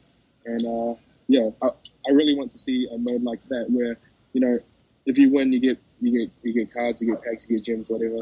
[0.46, 0.96] And uh,
[1.28, 1.68] yeah, I,
[2.08, 3.98] I really want to see a mode like that where,
[4.34, 4.60] you know,
[5.06, 7.66] if you win, you get you get you get cards, you get packs, you get
[7.66, 8.20] gems, whatever.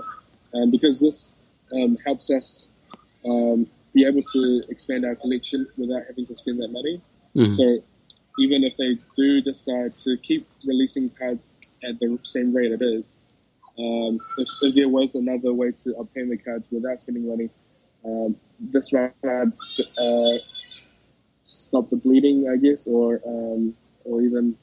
[0.54, 1.36] Um, because this
[1.74, 2.72] um, helps us
[3.26, 7.02] um, be able to expand our collection without having to spend that money.
[7.36, 7.52] Mhm.
[7.52, 7.84] So
[8.40, 11.54] even if they do decide to keep releasing cards
[11.88, 13.18] at the same rate it is,
[13.78, 17.50] um, if, if there was another way to obtain the cards without spending money,
[18.04, 19.46] um, this might uh,
[21.44, 24.58] stop the bleeding, I guess, or um, or even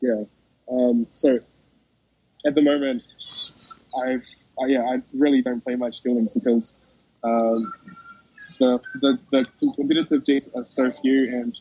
[0.00, 0.24] yeah.
[0.70, 1.38] Um, so
[2.46, 3.02] at the moment,
[4.02, 4.24] I've
[4.60, 6.74] I, yeah I really don't play much Duel Links because
[7.22, 7.72] um,
[8.58, 11.58] the, the the competitive decks are so few, and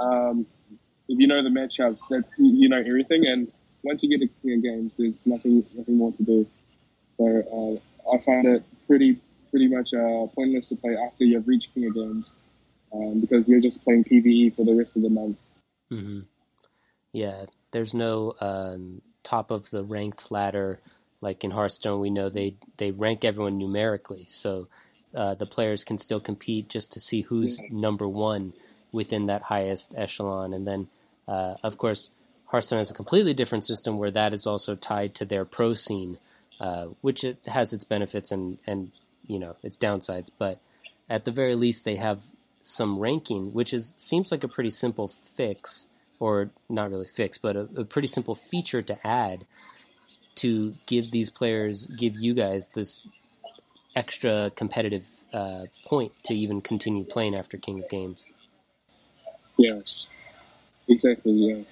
[0.00, 0.46] um,
[1.08, 3.26] if you know the matchups, that's you know everything.
[3.26, 3.52] And
[3.84, 6.46] once you get to King of Games, there's nothing nothing more to do.
[7.16, 9.20] So uh, I find it pretty
[9.50, 12.34] pretty much uh, pointless to play after you've reached King of Games
[12.92, 15.36] um, because you're just playing PVE for the rest of the month.
[15.92, 16.20] Mm-hmm.
[17.12, 20.80] Yeah, there's no um, top of the ranked ladder
[21.20, 22.00] like in Hearthstone.
[22.00, 24.68] We know they they rank everyone numerically, so
[25.14, 28.52] uh, the players can still compete just to see who's number one
[28.92, 30.54] within that highest echelon.
[30.54, 30.88] And then,
[31.28, 32.10] uh, of course,
[32.54, 36.18] Hearthstone has a completely different system where that is also tied to their pro scene,
[36.60, 38.92] uh, which it has its benefits and and
[39.26, 40.30] you know its downsides.
[40.38, 40.60] But
[41.10, 42.22] at the very least, they have
[42.60, 45.88] some ranking, which is seems like a pretty simple fix,
[46.20, 49.46] or not really fix, but a, a pretty simple feature to add
[50.36, 53.00] to give these players, give you guys this
[53.96, 58.28] extra competitive uh, point to even continue playing after King of Games.
[59.56, 60.06] Yes,
[60.86, 61.32] exactly.
[61.32, 61.62] Yeah.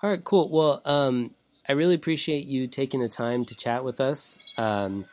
[0.00, 0.48] All right, cool.
[0.48, 1.34] Well, um,
[1.68, 4.38] I really appreciate you taking the time to chat with us.
[4.56, 5.06] Um,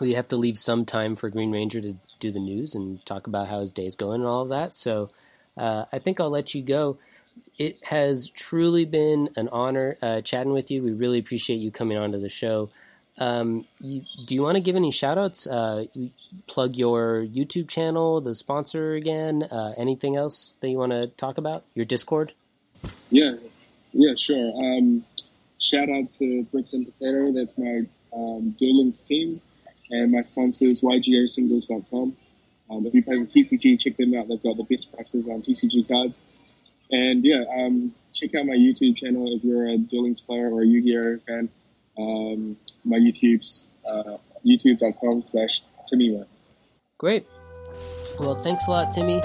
[0.00, 3.26] we have to leave some time for Green Ranger to do the news and talk
[3.26, 4.74] about how his day's going and all of that.
[4.74, 5.10] So
[5.58, 6.96] uh, I think I'll let you go.
[7.58, 10.82] It has truly been an honor uh, chatting with you.
[10.82, 12.70] We really appreciate you coming onto the show.
[13.18, 15.46] Um, you, do you want to give any shout outs?
[15.46, 15.84] Uh,
[16.46, 21.36] plug your YouTube channel, the sponsor again, uh, anything else that you want to talk
[21.36, 21.62] about?
[21.74, 22.32] Your Discord?
[23.10, 23.34] Yeah,
[23.92, 24.52] yeah, sure.
[24.54, 25.04] Um,
[25.58, 27.32] shout out to Bricks and Potato.
[27.32, 29.40] That's my um, team.
[29.90, 32.16] And my sponsor is YGOSingles.com.
[32.70, 34.28] Um, if you play with TCG, check them out.
[34.28, 36.20] They've got the best prices on TCG cards.
[36.90, 40.62] And yeah, um, check out my YouTube channel if you're a Duel Links player or
[40.62, 41.48] a Yu-Gi-Oh fan.
[41.98, 46.26] Um, my YouTube's uh, youtube.com slash Timiwa.
[46.98, 47.26] Great.
[48.18, 49.20] Well, thanks a lot, Timmy.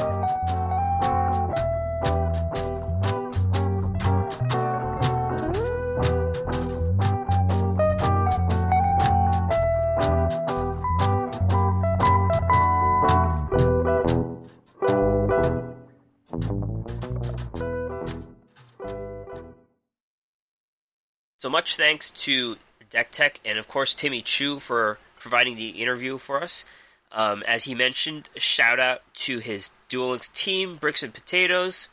[21.56, 22.58] Much thanks to
[22.90, 26.66] Deck Tech and of course Timmy Chiew for providing the interview for us.
[27.14, 31.88] Um, as he mentioned, a shout out to his Duel Links team, Bricks and Potatoes.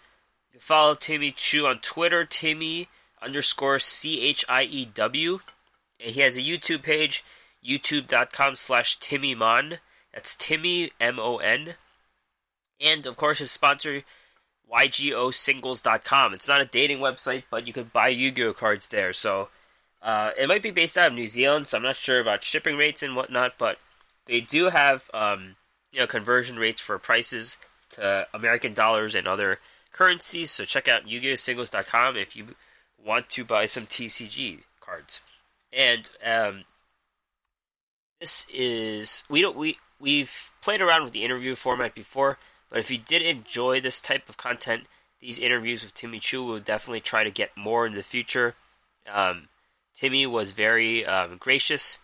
[0.48, 2.88] You can follow Timmy Chiew on Twitter, Timmy
[3.22, 5.38] underscore C H I E W.
[6.01, 7.25] And he has a YouTube page,
[7.64, 9.79] youtube.com slash Timmy Mon.
[10.12, 11.75] That's Timmy M O N.
[12.81, 14.03] And of course his sponsor,
[14.72, 16.35] YGOsingles.com.
[16.35, 19.12] It's not a dating website, but you can buy Yu-Gi-Oh cards there.
[19.12, 19.48] So
[20.02, 22.76] uh, it might be based out of New Zealand, so I'm not sure about shipping
[22.76, 23.78] rates and whatnot, but
[24.26, 25.56] they do have um,
[25.92, 27.58] you know conversion rates for prices
[27.92, 29.58] to American dollars and other
[29.92, 30.50] currencies.
[30.50, 32.56] So check out YuGiOhSingles.com if you
[33.04, 35.20] want to buy some TCG cards.
[35.72, 36.64] And um,
[38.20, 42.38] this is we don't we we've played around with the interview format before.
[42.72, 44.85] But if you did enjoy this type of content,
[45.20, 48.54] these interviews with Timmy Chiew, we'll definitely try to get more in the future.
[49.06, 49.48] Um,
[49.94, 51.98] Timmy was very um, gracious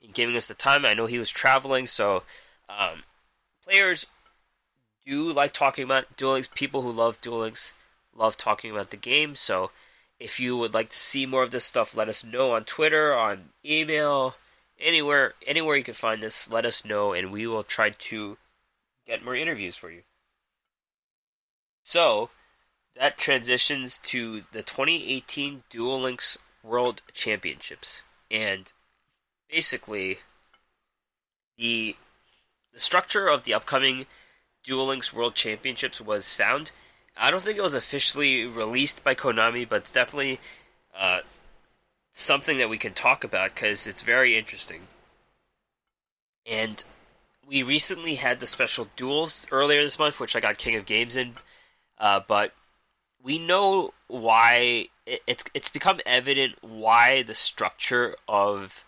[0.00, 0.86] in giving us the time.
[0.86, 2.22] I know he was traveling, so
[2.70, 3.02] um,
[3.62, 4.06] players
[5.04, 6.48] do like talking about Duel Links.
[6.54, 7.74] People who love Duel Links
[8.16, 9.34] love talking about the game.
[9.34, 9.72] So
[10.18, 13.14] if you would like to see more of this stuff, let us know on Twitter,
[13.14, 14.36] on email,
[14.80, 16.50] anywhere, anywhere you can find this.
[16.50, 18.38] Let us know, and we will try to
[19.06, 20.00] get more interviews for you.
[21.84, 22.30] So
[22.96, 28.72] that transitions to the 2018 Duel Links World Championships, and
[29.50, 30.18] basically
[31.58, 31.94] the
[32.72, 34.06] the structure of the upcoming
[34.64, 36.72] Duel Links World Championships was found.
[37.16, 40.40] I don't think it was officially released by Konami, but it's definitely
[40.98, 41.20] uh,
[42.10, 44.80] something that we can talk about because it's very interesting.
[46.46, 46.82] And
[47.46, 51.14] we recently had the special duels earlier this month, which I got King of Games
[51.14, 51.34] in.
[51.98, 52.52] Uh, but
[53.22, 58.84] we know why it, it's it's become evident why the structure of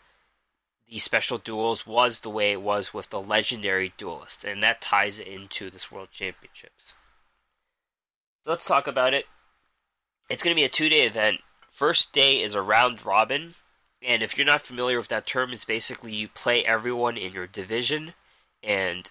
[0.89, 5.19] the special duels was the way it was with the legendary duelist, and that ties
[5.19, 6.95] into this world championships.
[8.45, 9.27] So let's talk about it.
[10.29, 11.41] It's going to be a two day event.
[11.71, 13.55] First day is a round robin,
[14.01, 17.47] and if you're not familiar with that term, it's basically you play everyone in your
[17.47, 18.15] division,
[18.63, 19.11] and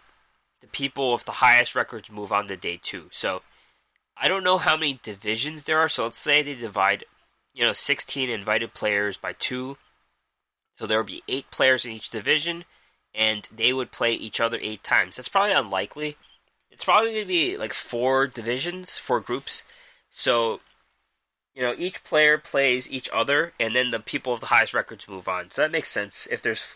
[0.61, 3.09] the people with the highest records move on to day two.
[3.11, 3.41] So
[4.17, 5.89] I don't know how many divisions there are.
[5.89, 7.03] So let's say they divide,
[7.53, 9.77] you know, 16 invited players by two.
[10.75, 12.65] So there would be eight players in each division,
[13.13, 15.15] and they would play each other eight times.
[15.15, 16.17] That's probably unlikely.
[16.69, 19.63] It's probably going to be like four divisions, four groups.
[20.09, 20.59] So,
[21.53, 25.07] you know, each player plays each other, and then the people of the highest records
[25.07, 25.49] move on.
[25.51, 26.27] So that makes sense.
[26.29, 26.67] If there's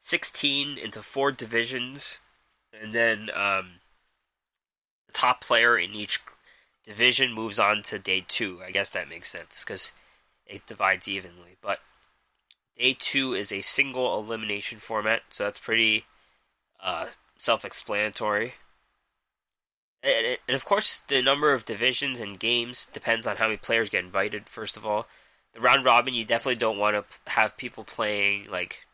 [0.00, 2.18] 16 into four divisions,
[2.78, 3.80] and then um,
[5.06, 6.20] the top player in each
[6.88, 8.60] division moves on to day two.
[8.66, 9.92] I guess that makes sense because
[10.46, 11.56] it divides evenly.
[11.60, 11.80] But
[12.78, 16.06] day two is a single elimination format, so that's pretty
[16.82, 18.54] uh, self-explanatory.
[20.02, 23.90] And, and of course, the number of divisions and games depends on how many players
[23.90, 24.48] get invited.
[24.48, 25.06] First of all,
[25.52, 28.86] the round robin, you definitely don't want to have people playing like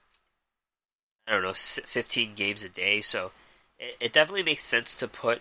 [1.28, 3.00] I don't know, 15 games a day.
[3.00, 3.30] So
[3.78, 5.40] it, it definitely makes sense to put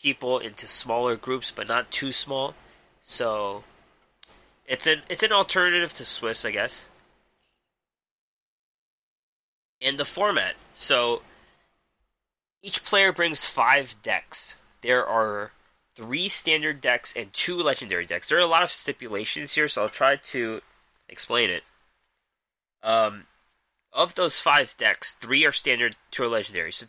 [0.00, 2.54] people into smaller groups, but not too small.
[3.02, 3.64] So
[4.66, 6.88] it's an it's an alternative to Swiss, I guess.
[9.80, 10.54] And the format.
[10.74, 11.22] So
[12.62, 14.56] each player brings five decks.
[14.82, 15.52] There are
[15.94, 18.28] three standard decks and two legendary decks.
[18.28, 20.60] There are a lot of stipulations here, so I'll try to
[21.08, 21.62] explain it.
[22.82, 23.24] Um,
[23.92, 26.72] of those five decks, three are standard, two are legendary.
[26.72, 26.86] So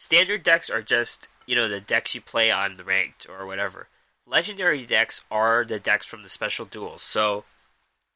[0.00, 3.88] Standard decks are just, you know, the decks you play on the ranked or whatever.
[4.26, 7.00] Legendary decks are the decks from the special duels.
[7.00, 7.44] So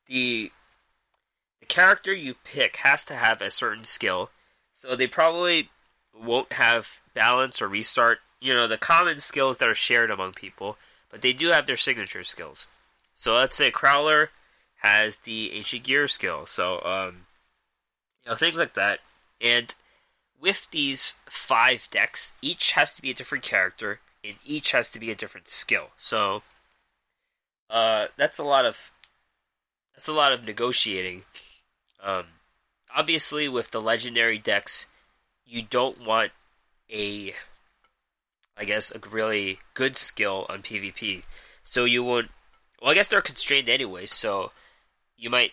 [0.06, 0.52] the
[1.60, 4.28] the character you pick has to have a certain skill.
[4.74, 5.70] So they probably
[6.14, 10.76] won't have balance or restart, you know, the common skills that are shared among people,
[11.10, 12.66] but they do have their signature skills.
[13.14, 14.28] So let's say Crowler
[14.80, 16.44] has the ancient gear skill.
[16.44, 17.24] So um
[18.26, 18.98] you know, things like that.
[19.40, 19.74] And
[20.42, 24.98] with these five decks, each has to be a different character, and each has to
[24.98, 25.90] be a different skill.
[25.96, 26.42] So,
[27.70, 28.90] uh, that's a lot of
[29.94, 31.22] that's a lot of negotiating.
[32.02, 32.24] Um,
[32.94, 34.86] obviously, with the legendary decks,
[35.46, 36.32] you don't want
[36.90, 37.34] a,
[38.56, 41.24] I guess, a really good skill on PvP.
[41.62, 42.30] So you won't.
[42.80, 44.06] Well, I guess they're constrained anyway.
[44.06, 44.50] So
[45.16, 45.52] you might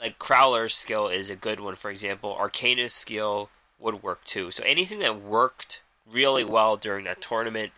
[0.00, 1.74] like Crowler's skill is a good one.
[1.74, 3.50] For example, Arkana's skill
[3.84, 4.50] would work too.
[4.50, 7.72] So anything that worked really well during that tournament,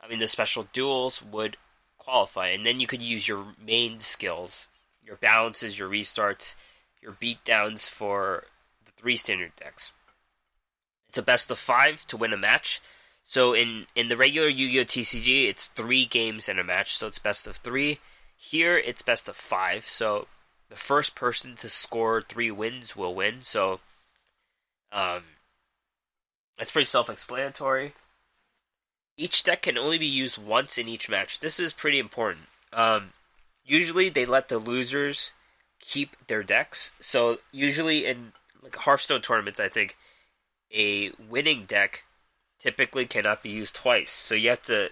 [0.00, 1.56] I mean, the special duels would
[1.96, 4.66] qualify, and then you could use your main skills,
[5.02, 6.54] your balances, your restarts,
[7.00, 8.44] your beatdowns for
[8.84, 9.92] the three standard decks.
[11.08, 12.82] It's a best of five to win a match.
[13.22, 17.18] So in in the regular Yu-Gi-Oh TCG, it's three games in a match, so it's
[17.18, 18.00] best of three.
[18.36, 19.86] Here, it's best of five.
[19.86, 20.26] So
[20.68, 23.40] the first person to score three wins will win.
[23.40, 23.80] So
[24.92, 25.22] um,
[26.58, 27.94] it's pretty self-explanatory.
[29.16, 31.40] Each deck can only be used once in each match.
[31.40, 32.46] This is pretty important.
[32.72, 33.10] Um,
[33.64, 35.32] usually, they let the losers
[35.80, 36.92] keep their decks.
[37.00, 39.96] So usually in like Hearthstone tournaments, I think
[40.74, 42.04] a winning deck
[42.58, 44.10] typically cannot be used twice.
[44.10, 44.90] So you have to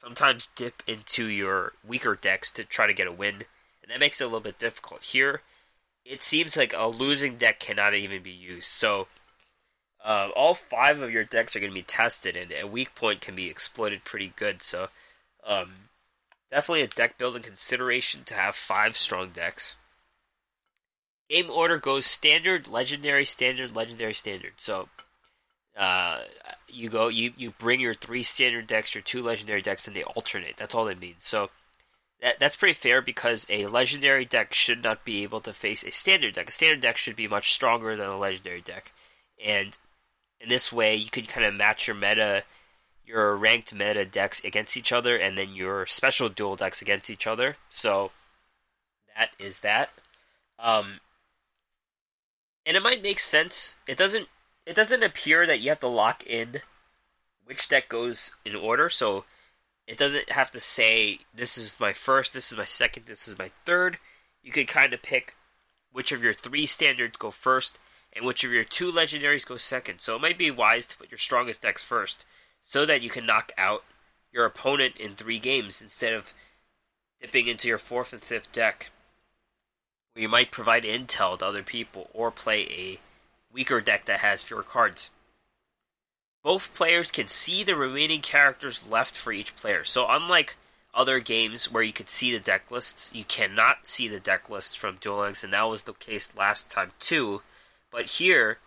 [0.00, 3.44] sometimes dip into your weaker decks to try to get a win,
[3.82, 5.02] and that makes it a little bit difficult.
[5.02, 5.42] Here,
[6.04, 8.68] it seems like a losing deck cannot even be used.
[8.68, 9.06] So
[10.04, 13.22] um, all five of your decks are going to be tested, and a weak point
[13.22, 14.62] can be exploited pretty good.
[14.62, 14.88] So,
[15.46, 15.72] um,
[16.50, 19.76] definitely a deck building consideration to have five strong decks.
[21.30, 24.52] Game order goes standard, legendary, standard, legendary, standard.
[24.58, 24.90] So,
[25.74, 26.20] uh,
[26.68, 30.02] you go, you you bring your three standard decks, your two legendary decks, and they
[30.02, 30.58] alternate.
[30.58, 31.16] That's all they mean.
[31.16, 31.48] So,
[32.20, 35.90] that that's pretty fair because a legendary deck should not be able to face a
[35.90, 36.50] standard deck.
[36.50, 38.92] A standard deck should be much stronger than a legendary deck,
[39.42, 39.78] and
[40.44, 42.44] in this way, you could kind of match your meta,
[43.04, 47.26] your ranked meta decks against each other, and then your special duel decks against each
[47.26, 47.56] other.
[47.70, 48.12] So
[49.16, 49.90] that is that.
[50.58, 51.00] Um,
[52.64, 53.76] and it might make sense.
[53.88, 54.28] It doesn't.
[54.66, 56.62] It doesn't appear that you have to lock in
[57.44, 58.88] which deck goes in order.
[58.88, 59.24] So
[59.86, 63.38] it doesn't have to say this is my first, this is my second, this is
[63.38, 63.98] my third.
[64.42, 65.34] You could kind of pick
[65.92, 67.78] which of your three standards go first,
[68.14, 70.00] and which of your two legendaries go second.
[70.00, 72.24] So it might be wise to put your strongest decks first,
[72.60, 73.84] so that you can knock out
[74.32, 76.34] your opponent in three games instead of
[77.20, 78.90] dipping into your fourth and fifth deck,
[80.16, 82.98] you might provide intel to other people or play a
[83.52, 85.10] weaker deck that has fewer cards.
[86.42, 89.84] Both players can see the remaining characters left for each player.
[89.84, 90.56] So unlike
[90.92, 94.74] other games where you could see the deck lists, you cannot see the deck lists
[94.74, 97.42] from Duel Links, and that was the case last time too.
[97.94, 98.58] But here,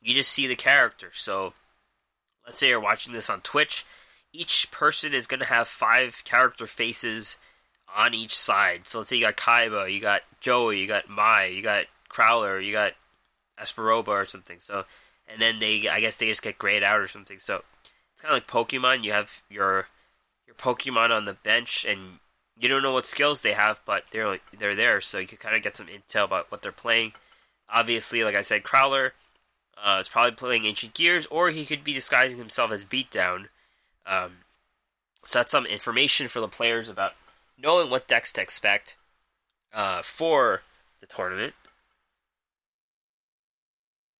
[0.00, 1.10] you just see the character.
[1.12, 1.54] So
[2.46, 3.84] let's say you're watching this on Twitch,
[4.32, 7.36] each person is going to have five character faces
[7.96, 8.86] on each side.
[8.86, 12.64] So let's say you got Kaiba, you got Joey, you got Mai, you got Crowler,
[12.64, 12.92] you got
[13.60, 14.60] Espa Roba or something.
[14.60, 14.84] So,
[15.28, 17.40] and then they, I guess they just get grayed out or something.
[17.40, 17.64] So
[18.12, 19.02] it's kind of like Pokemon.
[19.02, 19.88] You have your
[20.46, 22.20] your Pokemon on the bench, and
[22.56, 25.56] you don't know what skills they have, but they're they're there, so you can kind
[25.56, 27.14] of get some intel about what they're playing.
[27.68, 29.10] Obviously, like I said, Crowler
[29.82, 33.46] uh, is probably playing Ancient Gears, or he could be disguising himself as Beatdown.
[34.06, 34.38] Um,
[35.22, 37.12] so that's some information for the players about
[37.58, 38.96] knowing what decks to expect
[39.72, 40.62] uh, for
[41.00, 41.54] the tournament.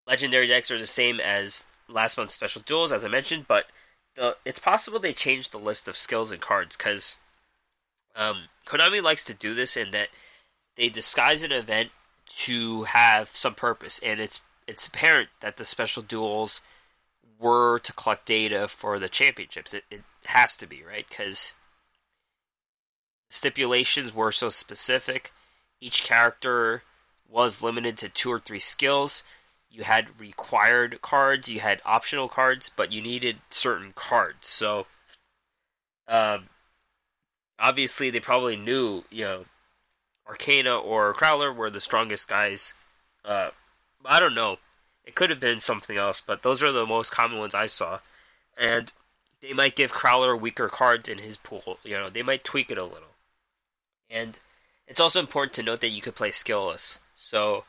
[0.07, 3.67] Legendary decks are the same as last month's special duels, as I mentioned, but
[4.17, 7.19] the, it's possible they changed the list of skills and cards because
[8.15, 10.09] um, Konami likes to do this in that
[10.77, 11.91] they disguise an event
[12.27, 16.61] to have some purpose, and it's it's apparent that the special duels
[17.39, 19.75] were to collect data for the championships.
[19.75, 21.55] It, it has to be right because
[23.29, 25.33] stipulations were so specific.
[25.81, 26.83] Each character
[27.29, 29.23] was limited to two or three skills.
[29.71, 34.49] You had required cards, you had optional cards, but you needed certain cards.
[34.49, 34.87] So,
[36.09, 36.49] um,
[37.59, 39.45] obviously, they probably knew, you know,
[40.29, 42.73] Arkana or Crowler were the strongest guys.
[43.25, 43.51] Uh,
[44.05, 44.59] I don't know.
[45.05, 48.01] It could have been something else, but those are the most common ones I saw.
[48.59, 48.93] And
[49.41, 51.79] they might give Crowler weaker cards in his pool.
[51.85, 53.15] You know, they might tweak it a little.
[54.11, 54.39] And
[54.87, 56.99] it's also important to note that you could play skillless.
[57.15, 57.65] So,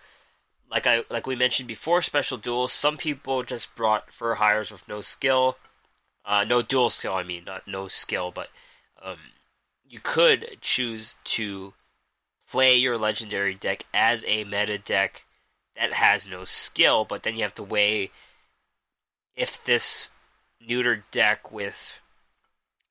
[0.70, 2.72] like I like we mentioned before, special duels.
[2.74, 5.58] Some people just brought fur hires with no skill,
[6.26, 7.14] uh, no dual skill.
[7.14, 8.50] I mean, not no skill, but
[9.02, 9.18] um,
[9.88, 11.74] you could choose to
[12.50, 15.26] play your legendary deck as a meta deck
[15.76, 18.10] that has no skill, but then you have to weigh
[19.36, 20.12] if this
[20.66, 22.02] neutered deck with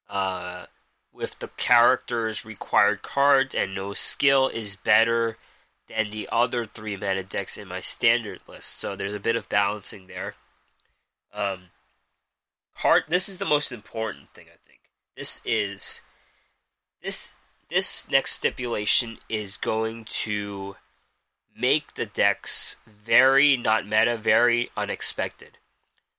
[0.09, 0.67] uh,
[1.13, 5.37] with the character's required cards and no skill is better
[5.89, 8.79] than the other three meta decks in my standard list.
[8.79, 10.35] So there's a bit of balancing there.
[11.33, 11.71] Um,
[12.77, 13.05] card.
[13.09, 14.81] This is the most important thing I think.
[15.17, 16.03] This is
[17.03, 17.36] this
[17.71, 20.77] this next stipulation is going to
[21.59, 25.59] make the decks very not meta, very unexpected.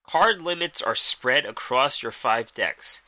[0.04, 3.02] Card limits are spread across your five decks.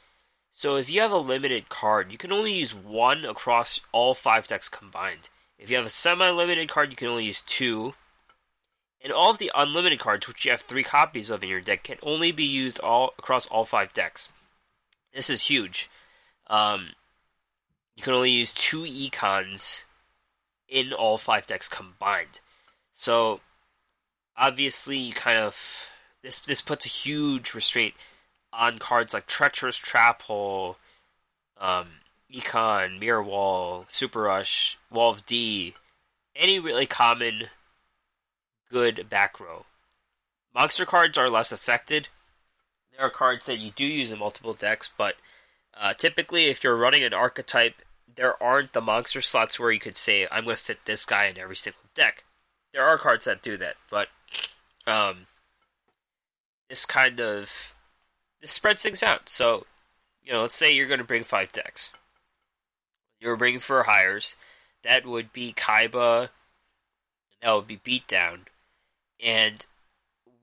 [0.51, 4.47] So if you have a limited card, you can only use one across all five
[4.47, 5.29] decks combined.
[5.57, 7.93] If you have a semi-limited card, you can only use two.
[9.01, 11.83] And all of the unlimited cards, which you have three copies of in your deck,
[11.83, 14.29] can only be used all across all five decks.
[15.13, 15.89] This is huge.
[16.47, 16.89] Um,
[17.99, 19.83] you can only use two econs
[20.69, 22.39] in all five decks combined.
[22.93, 23.41] So
[24.37, 25.89] obviously, you kind of
[26.23, 27.95] this this puts a huge restraint
[28.53, 30.77] on cards like Treacherous Trap Hole,
[31.59, 31.87] um,
[32.33, 35.73] Econ, Mirror Wall, Super Rush, Wall of D,
[36.37, 37.47] any really common
[38.71, 39.65] good back row.
[40.55, 42.07] Monster cards are less affected.
[42.95, 45.15] There are cards that you do use in multiple decks, but
[45.77, 47.81] uh, typically, if you're running an archetype,
[48.15, 51.25] there aren't the monster slots where you could say, I'm going to fit this guy
[51.25, 52.23] in every single deck.
[52.73, 54.09] There are cards that do that, but
[54.85, 55.27] um,
[56.69, 57.75] this kind of
[58.41, 59.27] this spreads things out.
[59.29, 59.65] So,
[60.23, 61.93] you know, let's say you're going to bring five decks.
[63.19, 64.35] You're bringing fur hires.
[64.83, 66.29] That would be Kaiba.
[67.41, 68.41] That would be Beatdown.
[69.21, 69.65] And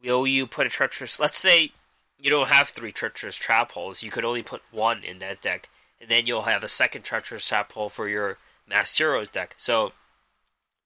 [0.02, 1.18] will you put a treacherous?
[1.18, 1.72] Let's say
[2.18, 4.02] you don't have three treacherous trap holes.
[4.02, 5.68] You could only put one in that deck,
[6.00, 8.38] and then you'll have a second treacherous trap hole for your
[8.68, 9.54] Masked Heroes deck.
[9.56, 9.92] So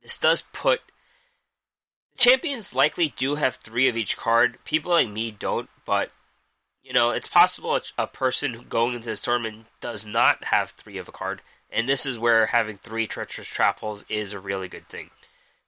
[0.02, 0.80] this does put
[2.12, 4.58] the champions likely do have three of each card.
[4.64, 6.10] People like me don't, but
[6.82, 11.08] you know, it's possible a person going into this tournament does not have three of
[11.08, 14.88] a card, and this is where having three treacherous trap holes is a really good
[14.88, 15.10] thing.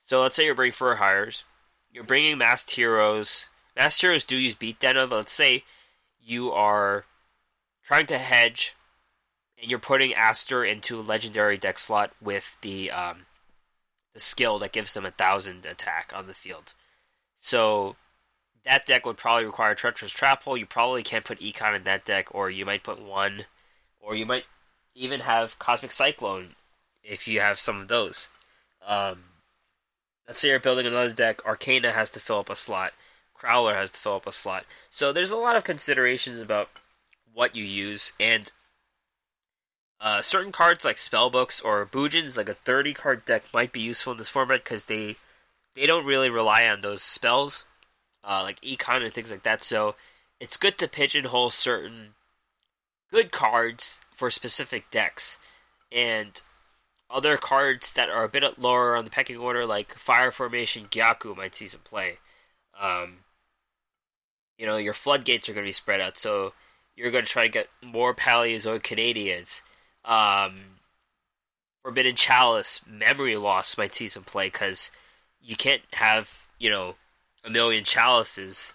[0.03, 1.45] So let's say you're bringing fur hires,
[1.93, 3.51] you're bringing masked heroes.
[3.77, 5.65] Masked heroes do use beatdown, but let's say
[6.21, 7.05] you are
[7.85, 8.75] trying to hedge,
[9.63, 13.27] you're putting Aster into a legendary deck slot with the um,
[14.13, 16.75] the skill that gives them a thousand attack on the field.
[17.39, 17.97] So
[18.65, 20.57] that deck would probably require Treacherous Trap Hole.
[20.57, 23.47] You probably can't put Econ in that deck, or you might put one,
[24.01, 24.45] or you might
[24.95, 26.51] even have Cosmic Cyclone
[27.03, 28.29] if you have some of those.
[28.87, 29.25] Um,
[30.27, 31.43] let's say you're building another deck.
[31.45, 32.93] Arkana has to fill up a slot.
[33.37, 34.65] Crowler has to fill up a slot.
[34.91, 36.69] So there's a lot of considerations about
[37.35, 38.53] what you use, and
[40.03, 44.13] uh, certain cards like spellbooks or Bujins, like a 30 card deck, might be useful
[44.13, 45.15] in this format because they
[45.75, 47.65] they don't really rely on those spells,
[48.25, 49.63] uh, like econ and things like that.
[49.63, 49.95] So
[50.41, 52.15] it's good to pigeonhole certain
[53.13, 55.39] good cards for specific decks,
[55.93, 56.43] and
[57.09, 61.37] other cards that are a bit lower on the pecking order, like Fire Formation Gyaku,
[61.37, 62.19] might see some play.
[62.81, 63.19] Um,
[64.59, 66.55] you know, your floodgates are going to be spread out, so
[66.97, 69.63] you're going to try to get more Paleozoic Canadians
[70.05, 70.61] um,
[71.83, 74.91] Forbidden Chalice, Memory Loss might see some play because
[75.41, 76.95] you can't have you know
[77.45, 78.73] a million chalices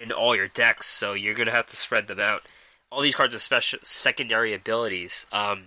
[0.00, 2.42] in all your decks, so you're gonna have to spread them out.
[2.90, 5.26] All these cards have special secondary abilities.
[5.30, 5.66] Um,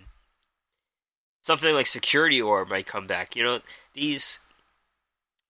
[1.42, 3.36] something like Security Orb might come back.
[3.36, 3.60] You know
[3.94, 4.40] these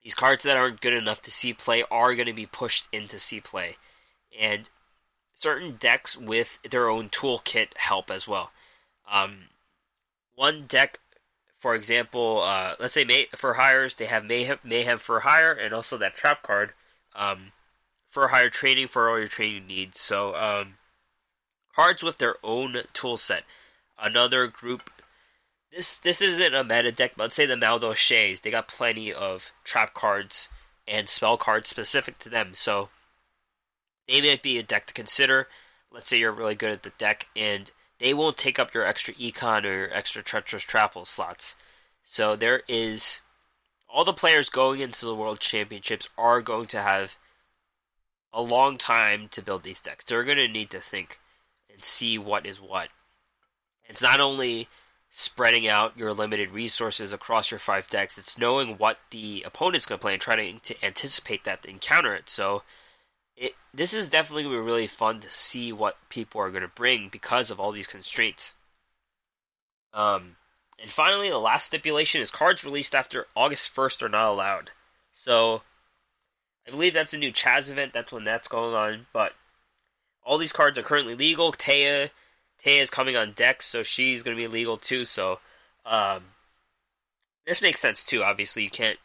[0.03, 3.19] these cards that aren't good enough to see play are going to be pushed into
[3.19, 3.77] see play,
[4.39, 4.69] and
[5.35, 8.51] certain decks with their own toolkit help as well.
[9.13, 9.51] Um,
[10.35, 10.99] one deck,
[11.59, 15.75] for example, uh, let's say May- Fur Hires, they have Mayhem, Mayhem Fur Hire, and
[15.75, 16.73] also that trap card
[17.15, 17.53] um,
[18.09, 20.01] for hire training for all your training needs.
[20.01, 20.75] So um,
[21.75, 23.45] cards with their own tool set.
[24.01, 24.91] Another group.
[25.71, 29.53] This this isn't a meta deck, but let's say the Madolches, they got plenty of
[29.65, 30.49] trap cards
[30.87, 32.51] and spell cards specific to them.
[32.53, 32.89] So
[34.09, 35.49] they might be a deck to consider.
[35.91, 37.71] Let's say you're really good at the deck and
[38.03, 41.55] they won't take up your extra econ or extra treacherous trap hole slots.
[42.03, 43.21] So there is
[43.89, 47.17] all the players going into the world championships are going to have
[48.33, 50.05] a long time to build these decks.
[50.05, 51.21] They're going to need to think
[51.73, 52.89] and see what is what.
[53.85, 54.67] It's not only
[55.09, 60.01] spreading out your limited resources across your five decks, it's knowing what the opponent's going
[60.01, 62.29] to play and trying to, to anticipate that and counter it.
[62.29, 62.65] So
[63.43, 66.63] it this is definitely going to be really fun to see what people are going
[66.63, 68.55] to bring because of all these constraints.
[69.93, 70.37] Um,
[70.81, 74.71] and finally, the last stipulation is cards released after August 1st are not allowed.
[75.13, 75.63] So,
[76.67, 77.93] I believe that's a new Chazz event.
[77.93, 79.07] That's when that's going on.
[79.13, 79.33] But
[80.25, 81.53] all these cards are currently legal.
[81.53, 82.11] Taya,
[82.65, 85.05] Taya is coming on deck, so she's going to be legal too.
[85.05, 85.41] So,
[85.85, 86.23] um,
[87.45, 88.23] this makes sense too.
[88.23, 88.99] Obviously, you can't,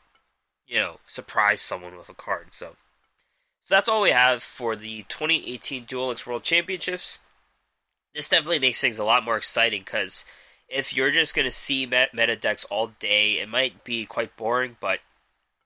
[0.68, 2.50] you know, surprise someone with a card.
[2.52, 2.76] So,
[3.68, 7.20] so that's all we have for the 2018 Duel World Championships.
[8.16, 10.24] This definitely makes things a lot more exciting because
[10.70, 14.78] if you're just going to see meta decks all day, it might be quite boring,
[14.80, 15.00] but,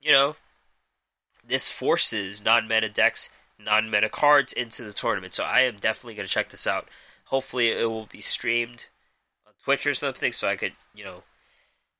[0.00, 0.34] you know,
[1.46, 5.34] this forces non meta decks, non meta cards into the tournament.
[5.34, 6.88] So I am definitely going to check this out.
[7.26, 8.86] Hopefully, it will be streamed
[9.46, 11.22] on Twitch or something so I could, you know,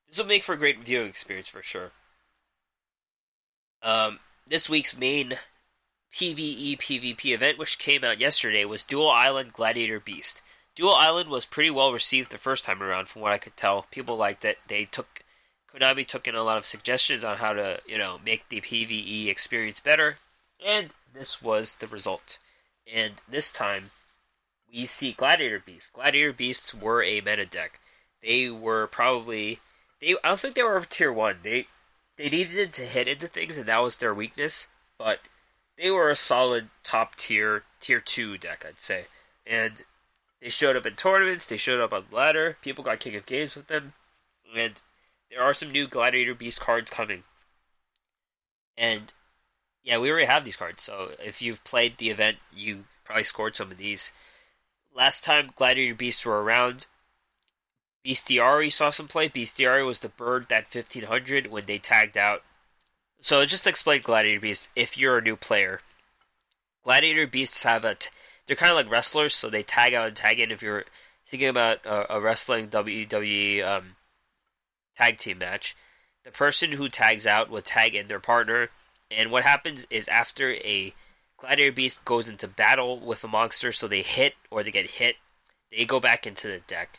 [0.09, 1.93] this will make for a great viewing experience for sure.
[3.85, 5.39] Um, this week's main
[6.13, 10.43] PvE PvP event, which came out yesterday, was Duel Island Gladiator Beast.
[10.75, 13.87] Duel Island was pretty well received the first time around, from what I could tell.
[13.91, 14.59] People liked it.
[14.69, 15.23] They took
[15.75, 19.29] Konami took in a lot of suggestions on how to, you know, make the PvE
[19.29, 20.19] experience better,
[20.65, 22.39] and this was the result.
[22.93, 23.91] And this time,
[24.71, 25.91] we see Gladiator Beasts.
[25.91, 27.81] Gladiator Beasts were a meta deck.
[28.23, 29.61] They were probably
[30.01, 30.15] they.
[30.23, 31.39] I don't think they were tier one.
[31.43, 31.67] They
[32.17, 34.69] they needed to hit into things, and that was their weakness.
[34.99, 35.21] But
[35.79, 39.07] they were a solid top tier tier two deck, I'd say.
[39.47, 39.83] And
[40.41, 43.55] they showed up in tournaments, they showed up on ladder, people got king of games
[43.55, 43.93] with them,
[44.57, 44.81] and
[45.31, 47.23] there are some new Gladiator Beast cards coming.
[48.77, 49.12] And
[49.83, 53.57] yeah, we already have these cards, so if you've played the event, you probably scored
[53.57, 54.12] some of these.
[54.95, 56.87] Last time Gladiator Beasts were around,
[58.05, 59.29] Bestiari saw some play.
[59.29, 62.43] Bestiari was the bird that 1500 when they tagged out
[63.23, 65.81] so just to explain Gladiator Beasts, if you're a new player,
[66.83, 67.95] Gladiator Beasts have a.
[67.95, 68.11] T-
[68.47, 70.51] they're kind of like wrestlers, so they tag out and tag in.
[70.51, 70.85] If you're
[71.25, 73.97] thinking about a, a wrestling WWE um,
[74.97, 75.77] tag team match,
[76.25, 78.70] the person who tags out will tag in their partner,
[79.09, 80.93] and what happens is after a
[81.37, 85.14] Gladiator Beast goes into battle with a monster, so they hit or they get hit,
[85.70, 86.99] they go back into the deck,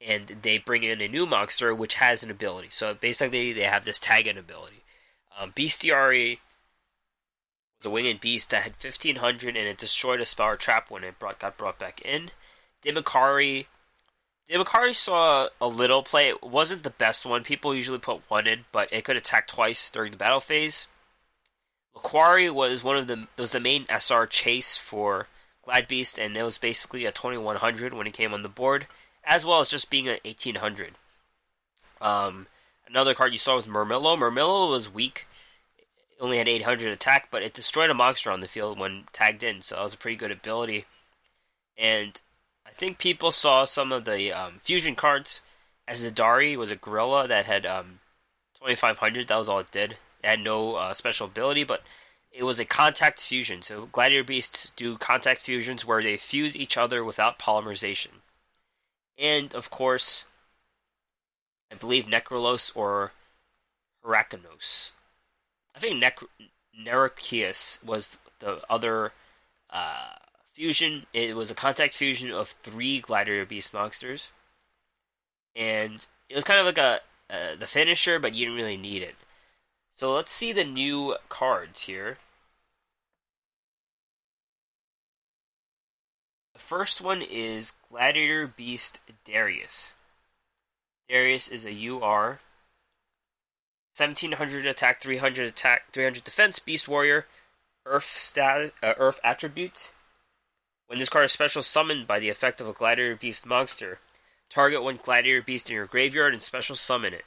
[0.00, 2.68] and they bring in a new monster which has an ability.
[2.70, 4.83] So basically, they have this tag in ability.
[5.38, 6.38] Um, Bestiari
[7.78, 11.04] was a winged beast that had 1500 and it destroyed a spell or trap when
[11.04, 12.30] it brought, got brought back in.
[12.84, 13.66] Dimacari.
[14.48, 16.28] Dimacari saw a little play.
[16.28, 17.42] It wasn't the best one.
[17.42, 20.88] People usually put one in, but it could attack twice during the battle phase.
[21.96, 25.28] Laquari was one of the was the main SR chase for
[25.62, 28.86] Glad Beast, and it was basically a 2100 when he came on the board,
[29.24, 30.94] as well as just being an 1800.
[32.00, 32.48] Um,
[32.94, 34.16] Another card you saw was Murmillo.
[34.16, 35.26] Murmillo was weak.
[36.20, 39.62] only had 800 attack, but it destroyed a monster on the field when tagged in,
[39.62, 40.84] so that was a pretty good ability.
[41.76, 42.22] And
[42.64, 45.42] I think people saw some of the um, fusion cards.
[45.88, 47.98] As Essedarii was a gorilla that had um,
[48.60, 49.96] 2500, that was all it did.
[50.22, 51.82] It had no uh, special ability, but
[52.30, 53.62] it was a contact fusion.
[53.62, 58.20] So Gladiator Beasts do contact fusions where they fuse each other without polymerization.
[59.18, 60.26] And of course,
[61.72, 63.12] I believe Necrolos or
[64.04, 64.92] Hyrcanos.
[65.74, 66.20] I think Nec-
[67.84, 69.12] was the other
[69.70, 70.14] uh,
[70.52, 71.06] fusion.
[71.12, 74.30] It was a contact fusion of three Gladiator Beast monsters,
[75.56, 77.00] and it was kind of like a
[77.30, 79.14] uh, the finisher, but you didn't really need it.
[79.96, 82.18] So let's see the new cards here.
[86.52, 89.94] The first one is Gladiator Beast Darius.
[91.08, 92.40] Darius is a UR.
[93.96, 97.26] 1700 attack, 300 attack, 300 defense, Beast Warrior,
[97.86, 99.90] Earth stat, uh, Earth attribute.
[100.86, 104.00] When this card is special summoned by the effect of a Gladiator Beast monster,
[104.50, 107.24] target one Gladiator Beast in your graveyard and special summon it.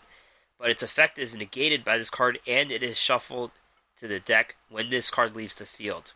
[0.59, 3.51] But its effect is negated by this card and it is shuffled
[3.99, 6.13] to the deck when this card leaves the field.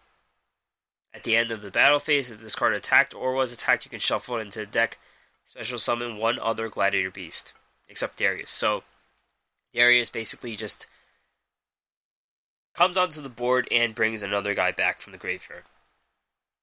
[1.14, 3.92] At the end of the battle phase, if this card attacked or was attacked, you
[3.92, 4.98] can shuffle it into the deck,
[5.52, 7.52] special summon one other Gladiator Beast,
[7.90, 8.52] except Darius.
[8.52, 8.84] So,
[9.74, 10.88] Darius basically just
[12.74, 15.64] comes onto the board and brings another guy back from the graveyard.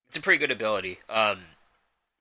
[0.08, 1.00] It's a pretty good ability.
[1.10, 1.40] Um,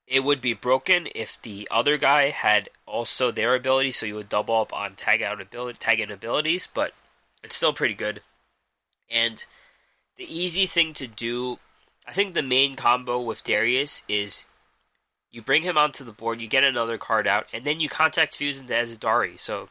[0.06, 4.28] it would be broken if the other guy had also their ability, so you would
[4.28, 6.92] double up on tag out ability, tag in abilities, but
[7.44, 8.22] it's still pretty good.
[9.10, 9.46] And
[10.18, 11.60] the easy thing to do
[12.06, 14.46] I think the main combo with Darius is
[15.32, 18.36] you bring him onto the board, you get another card out, and then you contact
[18.36, 19.40] fuse into Essedarii.
[19.40, 19.70] So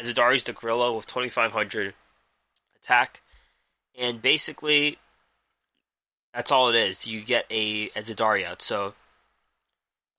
[0.00, 1.94] Essedarii's the gorilla with 2500
[2.82, 3.20] attack,
[3.98, 4.98] and basically
[6.32, 7.06] that's all it is.
[7.06, 8.62] You get a Essedarii out.
[8.62, 8.94] So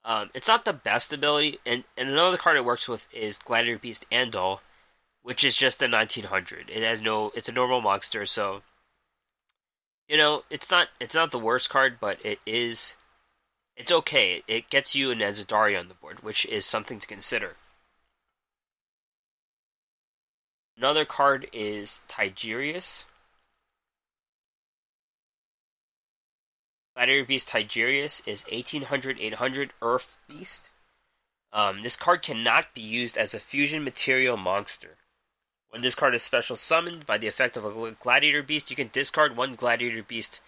[0.04, 3.78] um, it's not the best ability, and, and another card it works with is Gladiator
[3.78, 4.60] Beast Andal,
[5.22, 6.70] which is just a 1900.
[6.70, 8.62] It has no, it's a normal monster, so
[10.08, 12.96] you know, it's not it's not the worst card, but it is
[13.76, 14.42] it's okay.
[14.48, 17.56] It gets you an Essedarii on the board, which is something to consider.
[20.76, 23.04] Another card is Tygerius.
[26.94, 30.68] Gladiator Beast Tygerius is 1800 800 Earth Beast.
[31.52, 34.96] Um, this card cannot be used as a fusion material monster.
[35.70, 38.90] When this card is special summoned by the effect of a Gladiator Beast, you can
[38.92, 40.40] discard one Gladiator Beast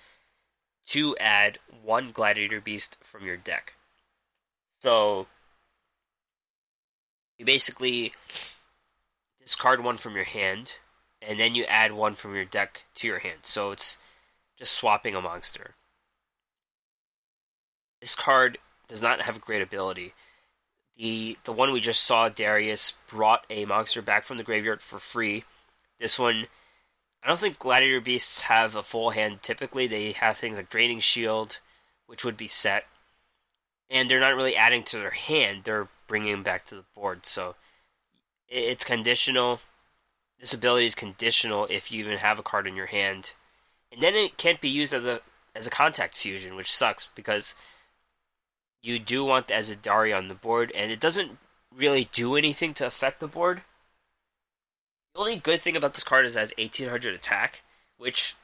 [0.88, 3.74] to add one Gladiator Beast from your deck.
[4.80, 5.26] So,
[7.38, 8.12] you basically
[9.40, 10.74] discard one from your hand,
[11.20, 13.40] and then you add one from your deck to your hand.
[13.42, 13.96] So it's
[14.58, 15.74] just swapping a monster.
[18.00, 18.58] This card
[18.88, 20.14] does not have a great ability
[20.98, 24.98] the the one we just saw, Darius brought a monster back from the graveyard for
[24.98, 25.44] free.
[25.98, 26.46] This one,
[27.22, 29.42] I don't think Gladiator Beasts have a full hand.
[29.42, 31.58] Typically, they have things like Draining Shield,
[32.06, 32.86] which would be set,
[33.90, 35.62] and they're not really adding to their hand.
[35.64, 37.26] They're bringing them back to the board.
[37.26, 37.56] So
[38.48, 39.60] it's conditional.
[40.40, 43.32] This ability is conditional if you even have a card in your hand,
[43.92, 45.20] and then it can't be used as a
[45.54, 47.56] as a contact fusion, which sucks because
[48.80, 51.38] you do want the Essedarii on the board, and it doesn't
[51.74, 53.62] really do anything to affect the board.
[55.18, 57.62] Only good thing about this card is it has 1800 attack,
[57.96, 58.36] which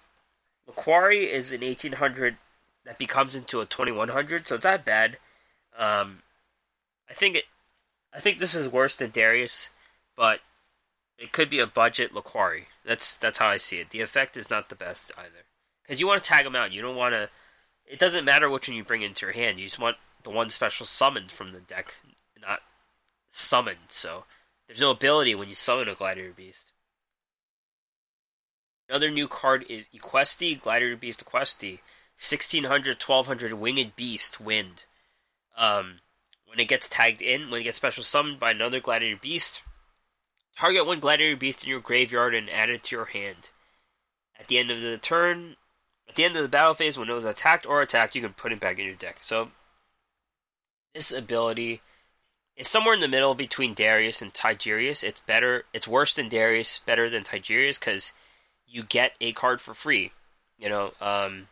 [0.69, 2.37] Laquari is an 1800
[2.85, 5.19] that becomes into a 2100, so it's not bad.
[5.79, 6.23] Um,
[7.09, 7.45] I think it,
[8.13, 9.71] I think this is worse than Darius,
[10.17, 10.41] but
[11.17, 12.65] it could be a budget Laquari.
[12.85, 13.91] That's that's how I see it.
[13.91, 15.45] The effect is not the best either,
[15.83, 16.73] because you want to tag them out.
[16.73, 17.31] You don't want to.
[17.87, 19.61] It doesn't matter which one you bring into your hand.
[19.61, 21.95] You just want the one special summoned from the deck,
[22.41, 22.63] not
[23.31, 23.91] summoned.
[23.91, 24.25] So
[24.67, 26.73] there's no ability when you summon a Gladiator Beast.
[28.89, 31.81] Another new card is Equesti, Gladiator Beast Equesti.
[32.17, 34.85] 1600, 1200 Winged Beast, Wind.
[35.57, 35.99] Um,
[36.47, 39.63] when it gets tagged in, when it gets special summoned by another Gladiator Beast,
[40.57, 43.51] target one Gladiator Beast in your graveyard and add it to your hand.
[44.39, 45.57] At the end of the turn,
[46.09, 48.33] at the end of the battle phase, when it was attacked or attacked, you can
[48.33, 49.19] put it back in your deck.
[49.23, 49.51] So
[50.95, 51.81] this ability
[52.57, 55.03] is somewhere in the middle between Darius and Tygerius.
[55.03, 55.65] It's better.
[55.73, 58.13] It's worse than Darius, better than Tygerius because
[58.67, 60.13] you get a card for free.
[60.59, 61.49] You know, um,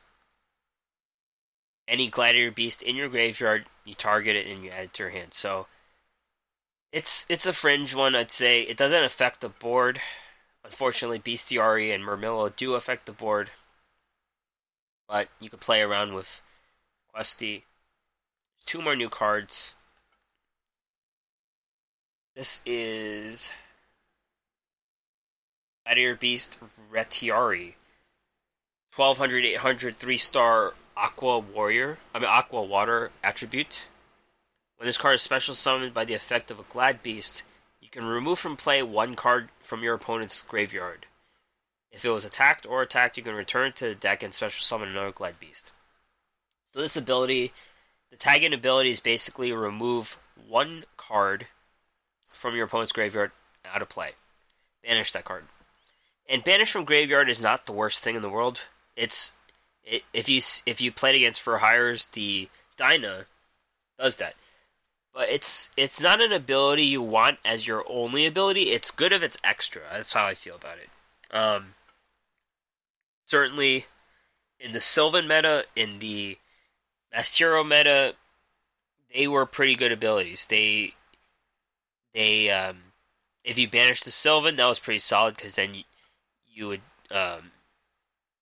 [1.88, 5.10] any gladiator beast in your graveyard, you target it and you add it to your
[5.10, 5.34] hand.
[5.34, 5.66] So
[6.92, 8.62] it's it's a fringe one, I'd say.
[8.62, 10.00] It doesn't affect the board.
[10.64, 13.50] Unfortunately, Bestiari and Murmillo do affect the board,
[15.08, 16.40] but you could play around with
[17.14, 17.62] Questy.
[18.64, 19.74] Two more new cards.
[22.34, 23.50] This is
[25.84, 26.56] Gladiator Beast
[26.90, 27.74] Retiari.
[28.96, 31.98] 1200, 800, 3 star Aqua Warrior.
[32.14, 33.86] I mean, Aqua Water attribute.
[34.78, 37.42] When this card is special summoned by the effect of a Glad Beast,
[37.82, 41.04] you can remove from play one card from your opponent's graveyard.
[41.90, 44.62] If it was attacked or attacked, you can return it to the deck and special
[44.62, 45.70] summon another Glad Beast.
[46.72, 47.52] So this ability,
[48.10, 50.18] the tag in ability is basically remove
[50.48, 51.48] one card
[52.42, 53.30] from your opponent's graveyard
[53.64, 54.10] out of play.
[54.84, 55.44] Banish that card.
[56.28, 58.60] And banish from graveyard is not the worst thing in the world.
[58.96, 59.32] It's
[59.84, 63.26] it, if you if you played against Fur Hires, the Dyna
[63.98, 64.34] does that.
[65.14, 68.70] But it's it's not an ability you want as your only ability.
[68.70, 69.82] It's good if it's extra.
[69.92, 71.36] That's how I feel about it.
[71.36, 71.74] Um,
[73.24, 73.86] certainly,
[74.58, 76.38] in the Sylvan meta, in the
[77.14, 78.14] Mastero meta,
[79.14, 80.46] they were pretty good abilities.
[80.46, 80.94] They
[82.14, 82.78] they um,
[83.44, 85.82] if you banish the Sylvan, that was pretty solid because then you,
[86.52, 87.52] you would um,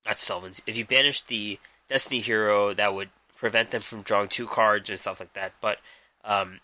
[0.06, 0.60] not Sylvans.
[0.66, 1.58] If you banish the
[1.88, 5.52] Destiny hero, that would prevent them from drawing two cards and stuff like that.
[5.60, 5.78] But
[6.24, 6.60] um,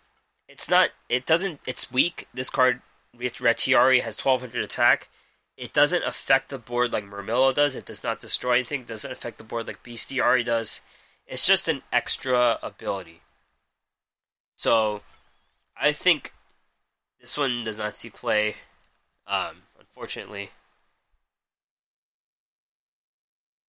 [0.49, 0.91] it's not.
[1.09, 1.61] It doesn't.
[1.67, 2.29] It's weak.
[2.33, 2.81] This card,
[3.17, 5.09] Retiari, has 1200 attack.
[5.57, 7.75] It doesn't affect the board like Murmillo does.
[7.75, 8.83] It does not destroy anything.
[8.83, 10.83] It doesn't affect the board like Bestiari does.
[11.27, 13.23] It's just an extra ability.
[14.55, 15.01] So,
[15.77, 16.33] I think
[17.21, 18.57] this one does not see play.
[19.27, 20.51] Um, unfortunately.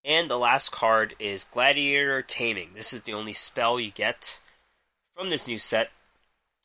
[0.05, 2.71] And the last card is Gladiator Taming.
[2.75, 4.39] This is the only spell you get
[5.15, 5.89] from this new set.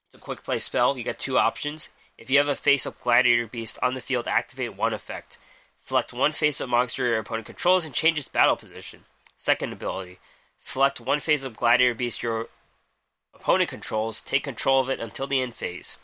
[0.06, 0.96] It's a quick play spell.
[0.96, 1.88] You get two options.
[2.18, 5.38] If you have a face up Gladiator Beast on the field, activate one effect.
[5.76, 9.00] Select one face up monster your opponent controls and change its battle position.
[9.34, 10.18] Second ability.
[10.58, 12.48] Select one face up Gladiator Beast your
[13.34, 15.98] opponent controls, take control of it until the end phase.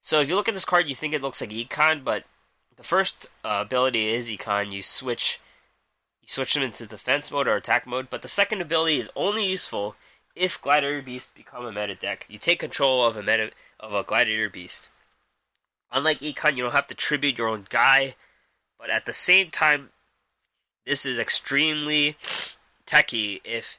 [0.00, 2.24] So if you look at this card, you think it looks like Econ, but
[2.76, 4.72] the first uh, ability is Econ.
[4.72, 5.40] You switch
[6.22, 9.46] you switch them into defense mode or attack mode, but the second ability is only
[9.46, 9.94] useful
[10.34, 12.26] if Gladiator Beast become a meta deck.
[12.28, 14.88] You take control of a meta of a Gladiator Beast.
[15.92, 18.16] Unlike Econ, you don't have to tribute your own guy,
[18.78, 19.90] but at the same time,
[20.84, 22.16] this is extremely
[22.84, 23.78] techy if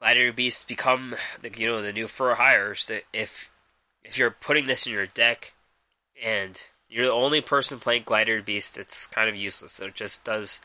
[0.00, 2.90] Gladiator Beasts become the you know the new fur hires.
[3.12, 3.50] If
[4.08, 5.52] if you're putting this in your deck
[6.24, 9.78] and you're the only person playing Glider Beast, it's kind of useless.
[9.80, 10.62] It just does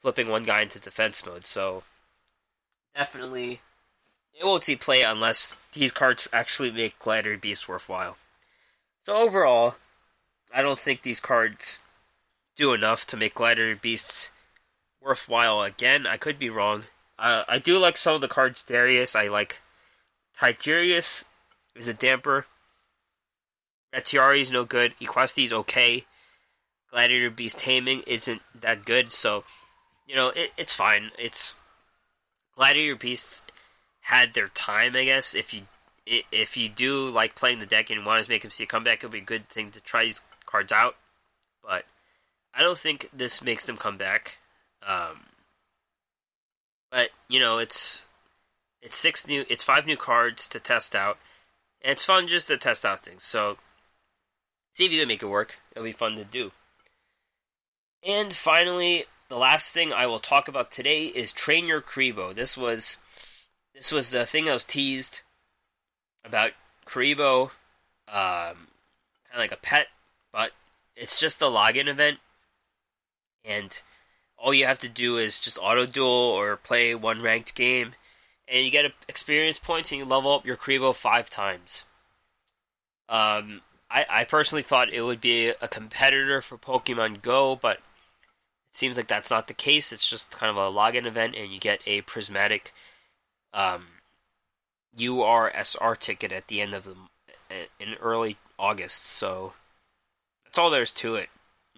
[0.00, 1.46] flipping one guy into defense mode.
[1.46, 1.84] So
[2.94, 3.60] definitely,
[4.34, 8.16] it won't see play unless these cards actually make Glider Beast worthwhile.
[9.04, 9.76] So overall,
[10.52, 11.78] I don't think these cards
[12.56, 14.32] do enough to make Glider Beasts
[15.00, 15.62] worthwhile.
[15.62, 16.84] Again, I could be wrong.
[17.16, 18.64] Uh, I do like some of the cards.
[18.64, 19.60] Darius, I like.
[20.36, 21.22] Tygerius
[21.76, 22.46] is a damper.
[23.94, 24.94] Retiari is no good.
[25.00, 26.04] Equesti is okay.
[26.90, 29.44] Gladiator Beast Taming isn't that good, so
[30.06, 31.10] you know, it, it's fine.
[31.18, 31.56] It's
[32.54, 33.42] Gladiator Beasts
[34.02, 35.34] had their time, I guess.
[35.34, 35.62] If you
[36.06, 39.02] if you do like playing the deck and want to make them see a comeback,
[39.02, 40.96] it would be a good thing to try these cards out.
[41.62, 41.84] But
[42.54, 44.38] I don't think this makes them come back.
[44.86, 45.26] Um,
[46.90, 48.06] but you know, it's
[48.80, 51.18] it's six new, it's five new cards to test out,
[51.82, 53.24] and it's fun just to test out things.
[53.24, 53.58] So
[54.76, 55.58] see if you can make it work.
[55.72, 56.52] It'll be fun to do.
[58.06, 62.34] And finally, the last thing I will talk about today is Train Your Kuriboh.
[62.34, 62.98] This was
[63.74, 65.22] this was the thing I was teased
[66.24, 66.52] about
[66.84, 67.44] Kuriboh,
[68.08, 68.68] um,
[69.26, 69.86] kind of like a pet,
[70.30, 70.52] but
[70.94, 72.18] it's just a login event,
[73.44, 73.80] and
[74.36, 77.94] all you have to do is just auto duel or play one ranked game,
[78.46, 81.86] and you get experience points and you level up your Kuriboh five times.
[83.08, 87.82] Um, I, I personally thought it would be a competitor for Pokemon Go, but it
[88.76, 89.90] Seems like that's not the case.
[89.90, 92.74] It's just kind of a login event, and you get a prismatic
[93.54, 93.86] um,
[94.98, 96.94] URSR ticket at the end of the
[97.80, 99.06] in early August.
[99.06, 99.54] So
[100.44, 101.30] that's all there's to it.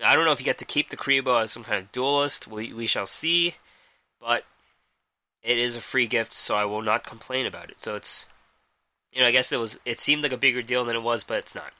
[0.03, 2.49] I don't know if you get to keep the Kuriboh as some kind of duelist.
[2.49, 3.55] We we shall see,
[4.21, 4.45] but
[5.43, 7.81] it is a free gift, so I will not complain about it.
[7.81, 8.27] So it's
[9.13, 11.23] you know I guess it was it seemed like a bigger deal than it was,
[11.23, 11.73] but it's not.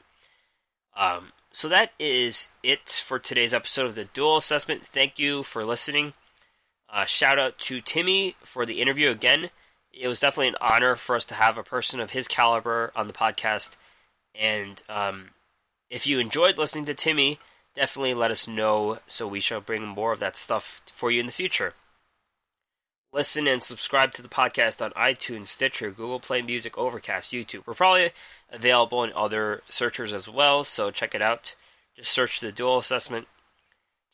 [0.95, 4.83] Um, so that is it for today's episode of the Duel Assessment.
[4.83, 6.13] Thank you for listening.
[6.91, 9.49] Uh, shout out to Timmy for the interview again.
[9.91, 13.07] It was definitely an honor for us to have a person of his caliber on
[13.07, 13.75] the podcast.
[14.33, 15.29] And um,
[15.89, 17.39] if you enjoyed listening to Timmy,
[17.75, 21.25] definitely let us know so we shall bring more of that stuff for you in
[21.25, 21.73] the future.
[23.11, 27.65] Listen and subscribe to the podcast on iTunes, Stitcher, Google Play Music, Overcast, YouTube.
[27.65, 28.11] We're probably
[28.51, 31.55] available in other searchers as well, so check it out.
[31.95, 33.27] Just search the Duel Assessment.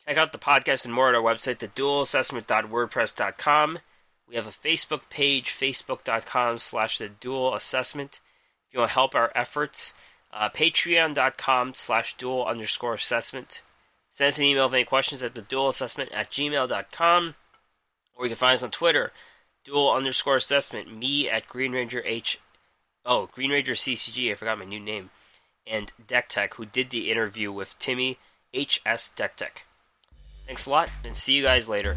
[0.06, 3.78] Check out the podcast and more at our website, theduelassessment.wordpress.com.
[4.28, 8.20] We have a Facebook page, facebook.com slash the duel assessment.
[8.66, 9.94] If you want to help our efforts,
[10.32, 13.62] uh, patreon.com slash dual underscore assessment.
[14.10, 17.34] Send us an email with any questions at the at gmail.com.
[18.16, 19.12] Or you can find us on Twitter,
[19.64, 22.40] dual underscore assessment, me at Green Ranger H.
[23.04, 25.10] Oh, Green Ranger CCG, I forgot my new name.
[25.66, 28.18] And Deck Tech, who did the interview with Timmy
[28.54, 29.64] HS Deck Tech.
[30.46, 31.96] Thanks a lot, and see you guys later.